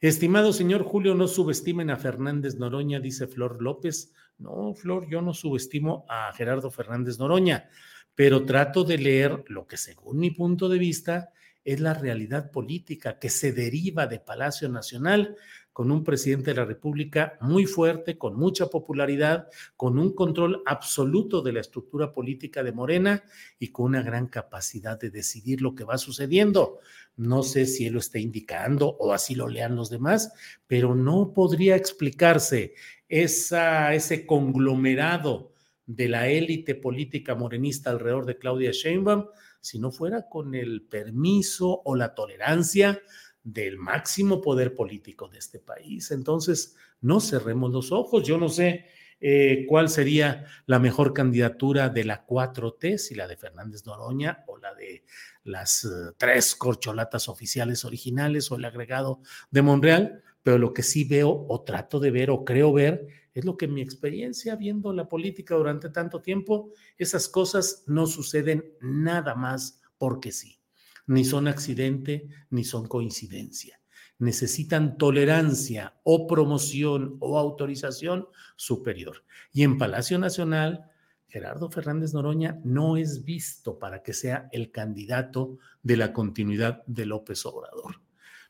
Estimado 0.00 0.52
señor 0.52 0.84
Julio, 0.84 1.16
no 1.16 1.26
subestimen 1.26 1.90
a 1.90 1.96
Fernández 1.96 2.54
Noroña, 2.54 3.00
dice 3.00 3.26
Flor 3.26 3.60
López. 3.60 4.12
No, 4.38 4.74
Flor, 4.74 5.08
yo 5.10 5.22
no 5.22 5.34
subestimo 5.34 6.06
a 6.08 6.32
Gerardo 6.34 6.70
Fernández 6.70 7.18
Noroña, 7.18 7.68
pero 8.14 8.44
trato 8.44 8.84
de 8.84 8.98
leer 8.98 9.42
lo 9.48 9.66
que 9.66 9.76
según 9.76 10.20
mi 10.20 10.30
punto 10.30 10.68
de 10.68 10.78
vista 10.78 11.30
es 11.64 11.80
la 11.80 11.94
realidad 11.94 12.52
política 12.52 13.18
que 13.18 13.28
se 13.28 13.52
deriva 13.52 14.06
de 14.06 14.20
Palacio 14.20 14.68
Nacional 14.68 15.36
con 15.72 15.90
un 15.90 16.04
presidente 16.04 16.50
de 16.50 16.56
la 16.56 16.64
República 16.64 17.38
muy 17.40 17.66
fuerte, 17.66 18.18
con 18.18 18.36
mucha 18.36 18.66
popularidad, 18.66 19.48
con 19.76 19.98
un 19.98 20.14
control 20.14 20.62
absoluto 20.66 21.40
de 21.40 21.52
la 21.52 21.60
estructura 21.60 22.12
política 22.12 22.62
de 22.62 22.72
Morena 22.72 23.24
y 23.58 23.68
con 23.68 23.86
una 23.86 24.02
gran 24.02 24.26
capacidad 24.26 25.00
de 25.00 25.10
decidir 25.10 25.62
lo 25.62 25.74
que 25.74 25.84
va 25.84 25.96
sucediendo. 25.96 26.78
No 27.16 27.42
sé 27.42 27.66
si 27.66 27.86
él 27.86 27.94
lo 27.94 27.98
está 28.00 28.18
indicando 28.18 28.88
o 28.88 29.12
así 29.12 29.34
lo 29.34 29.48
lean 29.48 29.76
los 29.76 29.88
demás, 29.88 30.32
pero 30.66 30.94
no 30.94 31.32
podría 31.32 31.76
explicarse 31.76 32.74
ese 33.08 34.26
conglomerado 34.26 35.52
de 35.86 36.08
la 36.08 36.28
élite 36.28 36.74
política 36.74 37.34
morenista 37.34 37.90
alrededor 37.90 38.26
de 38.26 38.38
Claudia 38.38 38.70
Sheinbaum 38.72 39.26
si 39.60 39.78
no 39.78 39.92
fuera 39.92 40.28
con 40.28 40.54
el 40.54 40.82
permiso 40.82 41.82
o 41.84 41.94
la 41.94 42.14
tolerancia 42.14 43.00
del 43.44 43.78
máximo 43.78 44.40
poder 44.40 44.74
político 44.74 45.28
de 45.28 45.38
este 45.38 45.58
país. 45.58 46.10
Entonces, 46.10 46.76
no 47.00 47.20
cerremos 47.20 47.72
los 47.72 47.92
ojos. 47.92 48.26
Yo 48.26 48.38
no 48.38 48.48
sé 48.48 48.86
eh, 49.20 49.66
cuál 49.68 49.88
sería 49.88 50.46
la 50.66 50.78
mejor 50.78 51.12
candidatura 51.12 51.88
de 51.88 52.04
la 52.04 52.26
4T, 52.26 52.98
si 52.98 53.14
la 53.14 53.28
de 53.28 53.36
Fernández 53.36 53.86
Noroña 53.86 54.44
o 54.48 54.58
la 54.58 54.74
de 54.74 55.04
las 55.44 55.84
uh, 55.84 56.12
tres 56.16 56.56
corcholatas 56.56 57.28
oficiales 57.28 57.84
originales 57.84 58.50
o 58.50 58.56
el 58.56 58.64
agregado 58.64 59.20
de 59.50 59.62
Monreal, 59.62 60.22
pero 60.42 60.58
lo 60.58 60.72
que 60.72 60.82
sí 60.82 61.04
veo 61.04 61.46
o 61.48 61.62
trato 61.62 62.00
de 62.00 62.10
ver 62.10 62.30
o 62.30 62.44
creo 62.44 62.72
ver 62.72 63.06
es 63.32 63.44
lo 63.44 63.56
que 63.56 63.68
mi 63.68 63.80
experiencia 63.80 64.56
viendo 64.56 64.92
la 64.92 65.08
política 65.08 65.54
durante 65.54 65.88
tanto 65.90 66.20
tiempo, 66.20 66.70
esas 66.98 67.28
cosas 67.28 67.84
no 67.86 68.06
suceden 68.06 68.74
nada 68.80 69.34
más 69.34 69.80
porque 69.98 70.32
sí. 70.32 70.61
Ni 71.06 71.24
son 71.24 71.48
accidente, 71.48 72.28
ni 72.50 72.64
son 72.64 72.86
coincidencia. 72.86 73.80
Necesitan 74.18 74.96
tolerancia 74.98 75.94
o 76.04 76.26
promoción 76.26 77.16
o 77.20 77.38
autorización 77.38 78.28
superior. 78.56 79.24
Y 79.52 79.64
en 79.64 79.78
Palacio 79.78 80.18
Nacional, 80.18 80.92
Gerardo 81.32 81.70
Fernández 81.70 82.12
Noroña 82.12 82.60
no 82.62 82.98
es 82.98 83.24
visto 83.24 83.78
para 83.78 84.02
que 84.02 84.12
sea 84.12 84.48
el 84.52 84.70
candidato 84.70 85.58
de 85.82 85.96
la 85.96 86.12
continuidad 86.12 86.84
de 86.86 87.06
López 87.06 87.46
Obrador. 87.46 88.02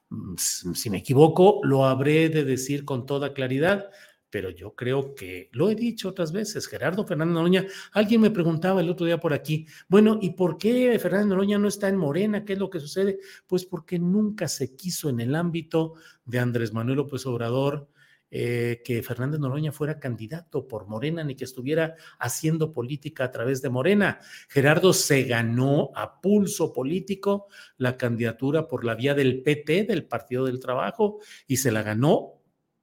Mm, 0.09 0.35
si 0.37 0.91
me 0.91 0.99
equivoco, 0.99 1.61
lo 1.63 1.87
habré 1.87 2.29
de 2.29 2.45
decir 2.45 2.85
con 2.85 3.07
toda 3.07 3.33
claridad, 3.33 3.89
pero 4.33 4.49
yo 4.49 4.75
creo 4.75 5.15
que 5.15 5.51
lo 5.53 5.69
he 5.69 5.75
dicho 5.75 6.09
otras 6.09 6.33
veces, 6.33 6.67
Gerardo 6.67 7.07
Fernández 7.07 7.35
Noroña, 7.35 7.67
alguien 7.93 8.23
me 8.23 8.31
preguntaba 8.31 8.81
el 8.81 8.89
otro 8.89 9.05
día 9.05 9.21
por 9.21 9.35
aquí, 9.35 9.67
bueno, 9.89 10.19
¿y 10.23 10.31
por 10.31 10.57
qué 10.57 10.99
Fernández 10.99 11.27
Noroña 11.27 11.59
no 11.59 11.69
está 11.69 11.89
en 11.89 11.99
Morena? 11.99 12.43
¿Qué 12.43 12.55
es 12.55 12.59
lo 12.59 12.71
que 12.71 12.81
sucede? 12.81 13.19
Pues 13.47 13.67
porque 13.67 13.99
nunca 13.99 14.49
se 14.49 14.75
quiso 14.75 15.11
en 15.11 15.21
el 15.21 15.35
ámbito 15.35 15.93
de 16.25 16.39
Andrés 16.39 16.73
Manuel 16.73 16.97
López 16.97 17.27
Obrador 17.27 17.91
eh, 18.35 18.81
que 18.83 19.03
Fernández 19.03 19.39
Noroña 19.39 19.71
fuera 19.71 20.01
candidato 20.01 20.67
por 20.67 20.87
Morena 20.87 21.23
ni 21.23 21.35
que 21.35 21.45
estuviera 21.45 21.97
haciendo 22.19 22.73
política 22.73 23.25
a 23.25 23.31
través 23.31 23.61
de 23.61 23.69
Morena. 23.69 24.21
Gerardo 24.49 24.95
se 24.95 25.25
ganó 25.25 25.91
a 25.95 26.23
pulso 26.23 26.73
político 26.73 27.49
la 27.77 27.99
candidatura 27.99 28.67
por 28.67 28.87
la 28.87 28.95
vía 28.95 29.13
del 29.13 29.43
PT, 29.43 29.85
del 29.85 30.07
Partido 30.07 30.47
del 30.47 30.61
Trabajo, 30.61 31.19
y 31.47 31.59
se 31.59 31.71
la 31.71 31.83
ganó 31.83 32.42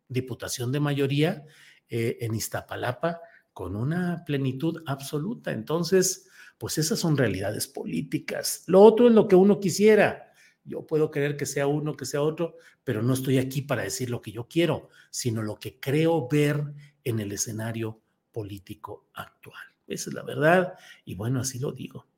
diputación 0.10 0.72
de 0.72 0.82
mayoría 0.82 1.46
eh, 1.88 2.18
en 2.20 2.36
Iztapalapa 2.36 3.22
con 3.54 3.76
una 3.76 4.24
plenitud 4.26 4.84
absoluta. 4.86 5.52
Entonces, 5.52 6.28
pues 6.58 6.78
esas 6.78 7.00
son 7.00 7.16
realidades 7.16 7.68
políticas. 7.68 8.64
Lo 8.68 8.82
otro 8.82 9.08
es 9.08 9.14
lo 9.14 9.28
que 9.28 9.36
uno 9.36 9.60
quisiera. 9.60 10.34
Yo 10.66 10.86
puedo 10.86 11.10
querer 11.10 11.38
que 11.38 11.46
sea 11.46 11.68
uno, 11.68 11.96
que 11.96 12.06
sea 12.06 12.22
otro, 12.22 12.58
pero 12.84 13.02
no 13.02 13.14
estoy 13.14 13.38
aquí 13.38 13.62
para 13.62 13.84
decir 13.84 14.10
lo 14.10 14.22
que 14.22 14.32
yo 14.32 14.48
quiero, 14.48 14.90
sino 15.10 15.42
lo 15.42 15.58
que 15.58 15.80
creo 15.80 16.28
ver 16.28 16.64
en 17.04 17.20
el 17.20 17.32
escenario 17.32 18.02
político 18.32 19.08
actual. 19.14 19.64
Esa 19.88 20.10
es 20.10 20.14
la 20.14 20.24
verdad 20.24 20.74
y 21.06 21.16
bueno, 21.16 21.40
así 21.40 21.60
lo 21.60 21.72
digo. 21.72 22.09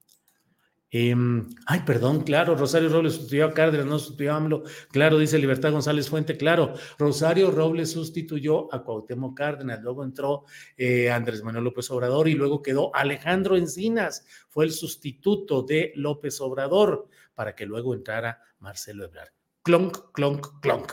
Em, 0.93 1.47
ay, 1.67 1.83
perdón, 1.85 2.23
claro, 2.23 2.53
Rosario 2.55 2.89
Robles 2.89 3.13
sustituyó 3.13 3.45
a 3.45 3.53
Cárdenas, 3.53 3.85
no 3.85 3.97
sustituyó 3.97 4.33
a 4.33 4.35
AMLO. 4.35 4.63
Claro, 4.91 5.17
dice 5.17 5.37
Libertad 5.39 5.71
González 5.71 6.09
Fuente, 6.09 6.35
claro. 6.35 6.73
Rosario 6.99 7.49
Robles 7.49 7.91
sustituyó 7.91 8.73
a 8.73 8.83
Cuauhtémoc 8.83 9.37
Cárdenas, 9.37 9.81
luego 9.81 10.03
entró 10.03 10.43
eh, 10.75 11.09
Andrés 11.09 11.43
Manuel 11.43 11.63
López 11.63 11.89
Obrador 11.91 12.27
y 12.27 12.33
luego 12.33 12.61
quedó 12.61 12.93
Alejandro 12.93 13.55
Encinas, 13.55 14.25
fue 14.49 14.65
el 14.65 14.73
sustituto 14.73 15.63
de 15.63 15.93
López 15.95 16.41
Obrador 16.41 17.07
para 17.33 17.55
que 17.55 17.65
luego 17.65 17.93
entrara 17.93 18.41
Marcelo 18.59 19.05
Ebrard. 19.05 19.29
Clonk, 19.63 20.11
clonk, 20.11 20.59
clonk. 20.59 20.91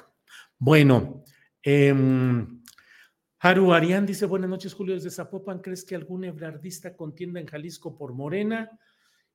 Bueno, 0.58 1.24
em, 1.60 2.62
Haru 3.40 3.72
Arián 3.72 4.06
dice, 4.06 4.26
buenas 4.26 4.48
noches, 4.48 4.74
Julio, 4.74 4.94
desde 4.94 5.10
Zapopan, 5.10 5.58
¿crees 5.58 5.84
que 5.84 5.96
algún 5.96 6.22
ebrardista 6.22 6.94
contienda 6.96 7.40
en 7.40 7.46
Jalisco 7.46 7.96
por 7.96 8.12
Morena? 8.12 8.78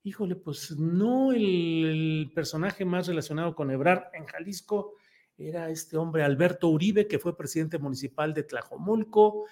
Híjole, 0.04 0.36
pues 0.36 0.72
no 0.78 1.32
el, 1.32 2.32
personaje 2.36 2.86
más 2.86 3.08
relacionado 3.08 3.56
con 3.56 3.72
Ebrar 3.72 4.12
en 4.14 4.26
Jalisco 4.26 4.96
era 5.38 5.70
este 5.70 5.98
hombre 5.98 6.24
Alberto 6.24 6.70
Uribe, 6.70 7.08
que 7.08 7.20
fue 7.20 7.36
presidente 7.36 7.80
municipal 7.80 8.34
de 8.34 8.44
Tlajomulco, 8.44 9.46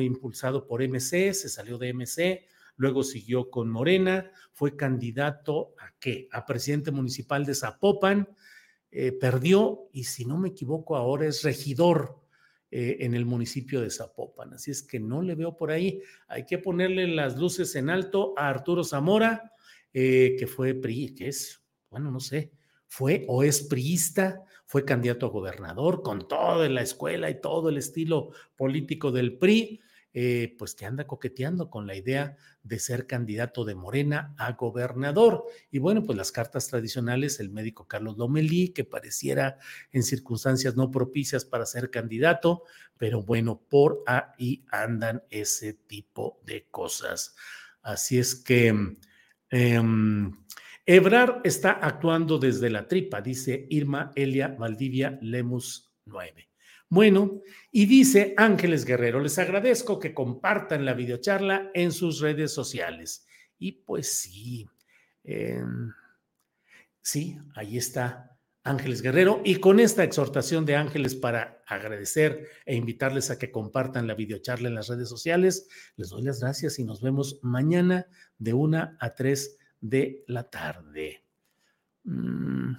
impulsado 0.00 0.66
por 0.66 0.82
MC, 0.82 1.34
se 1.34 1.48
salió 1.48 1.78
de 1.78 1.92
MC, 1.92 2.46
luego 2.76 3.02
siguió 3.02 3.50
con 3.50 3.68
Morena, 3.68 4.30
fue 4.52 4.76
candidato 4.76 5.74
a 5.78 5.92
qué? 5.98 6.28
A 6.32 6.46
presidente 6.46 6.92
municipal 6.92 7.44
de 7.44 7.54
Zapopan, 7.54 8.28
eh, 8.92 9.12
perdió 9.12 9.88
y 9.92 10.04
si 10.04 10.24
no 10.24 10.38
me 10.38 10.48
equivoco 10.48 10.96
ahora 10.96 11.26
es 11.26 11.42
regidor 11.42 12.20
eh, 12.70 12.98
en 13.00 13.14
el 13.14 13.26
municipio 13.26 13.80
de 13.80 13.90
Zapopan. 13.90 14.54
Así 14.54 14.70
es 14.70 14.82
que 14.82 15.00
no 15.00 15.22
le 15.22 15.34
veo 15.34 15.56
por 15.56 15.70
ahí. 15.70 16.02
Hay 16.28 16.46
que 16.46 16.58
ponerle 16.58 17.06
las 17.08 17.36
luces 17.36 17.74
en 17.74 17.90
alto 17.90 18.32
a 18.36 18.48
Arturo 18.48 18.84
Zamora, 18.84 19.52
eh, 19.92 20.36
que 20.38 20.46
fue 20.46 20.74
PRI, 20.74 21.14
que 21.14 21.28
es, 21.28 21.62
bueno, 21.90 22.10
no 22.10 22.20
sé, 22.20 22.52
fue 22.86 23.24
o 23.28 23.42
es 23.42 23.62
priista, 23.62 24.44
fue 24.66 24.84
candidato 24.84 25.26
a 25.26 25.30
gobernador 25.30 26.02
con 26.02 26.28
toda 26.28 26.68
la 26.68 26.82
escuela 26.82 27.28
y 27.30 27.40
todo 27.40 27.68
el 27.68 27.76
estilo 27.76 28.30
político 28.56 29.10
del 29.10 29.36
PRI, 29.38 29.80
eh, 30.12 30.56
pues 30.58 30.74
que 30.74 30.86
anda 30.86 31.06
coqueteando 31.06 31.70
con 31.70 31.86
la 31.86 31.94
idea 31.94 32.36
de 32.64 32.80
ser 32.80 33.06
candidato 33.06 33.64
de 33.64 33.76
Morena 33.76 34.34
a 34.38 34.52
gobernador. 34.52 35.44
Y 35.70 35.78
bueno, 35.78 36.04
pues 36.04 36.18
las 36.18 36.32
cartas 36.32 36.66
tradicionales, 36.66 37.38
el 37.38 37.50
médico 37.50 37.86
Carlos 37.86 38.16
Lomelí, 38.18 38.70
que 38.70 38.84
pareciera 38.84 39.58
en 39.92 40.02
circunstancias 40.02 40.74
no 40.76 40.90
propicias 40.90 41.44
para 41.44 41.64
ser 41.64 41.90
candidato, 41.90 42.64
pero 42.96 43.22
bueno, 43.22 43.62
por 43.68 44.02
ahí 44.06 44.64
andan 44.72 45.22
ese 45.30 45.74
tipo 45.74 46.40
de 46.44 46.66
cosas. 46.70 47.36
Así 47.82 48.18
es 48.18 48.34
que 48.34 48.96
Em, 49.50 50.32
Ebrar 50.86 51.40
está 51.44 51.72
actuando 51.72 52.38
desde 52.38 52.70
la 52.70 52.86
tripa, 52.86 53.20
dice 53.20 53.66
Irma 53.70 54.12
Elia 54.14 54.48
Valdivia 54.48 55.18
Lemus 55.20 55.92
9. 56.06 56.48
Bueno, 56.88 57.42
y 57.70 57.86
dice 57.86 58.34
Ángeles 58.36 58.84
Guerrero, 58.84 59.20
les 59.20 59.38
agradezco 59.38 60.00
que 60.00 60.12
compartan 60.14 60.84
la 60.84 60.94
videocharla 60.94 61.70
en 61.74 61.92
sus 61.92 62.20
redes 62.20 62.52
sociales. 62.52 63.26
Y 63.58 63.72
pues 63.72 64.12
sí, 64.12 64.68
em, 65.22 65.92
sí, 67.00 67.38
ahí 67.54 67.76
está 67.76 68.39
Ángeles 68.64 69.02
Guerrero. 69.02 69.40
Y 69.44 69.56
con 69.56 69.80
esta 69.80 70.04
exhortación 70.04 70.66
de 70.66 70.76
Ángeles 70.76 71.14
para 71.14 71.62
agradecer 71.66 72.48
e 72.66 72.76
invitarles 72.76 73.30
a 73.30 73.38
que 73.38 73.50
compartan 73.50 74.06
la 74.06 74.14
videocharla 74.14 74.68
en 74.68 74.74
las 74.74 74.88
redes 74.88 75.08
sociales, 75.08 75.68
les 75.96 76.10
doy 76.10 76.22
las 76.22 76.40
gracias 76.40 76.78
y 76.78 76.84
nos 76.84 77.00
vemos 77.00 77.38
mañana 77.42 78.06
de 78.38 78.52
una 78.52 78.96
a 79.00 79.14
tres 79.14 79.58
de 79.80 80.24
la 80.26 80.48
tarde. 80.50 81.24
Mm. 82.04 82.74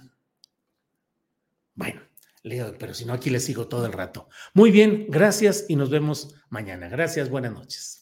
Bueno, 1.74 2.02
leo, 2.42 2.74
pero 2.78 2.94
si 2.94 3.04
no, 3.04 3.12
aquí 3.12 3.30
les 3.30 3.44
sigo 3.44 3.66
todo 3.66 3.86
el 3.86 3.92
rato. 3.92 4.28
Muy 4.54 4.70
bien, 4.70 5.06
gracias 5.08 5.66
y 5.68 5.76
nos 5.76 5.90
vemos 5.90 6.34
mañana. 6.48 6.88
Gracias, 6.88 7.28
buenas 7.30 7.52
noches. 7.52 8.01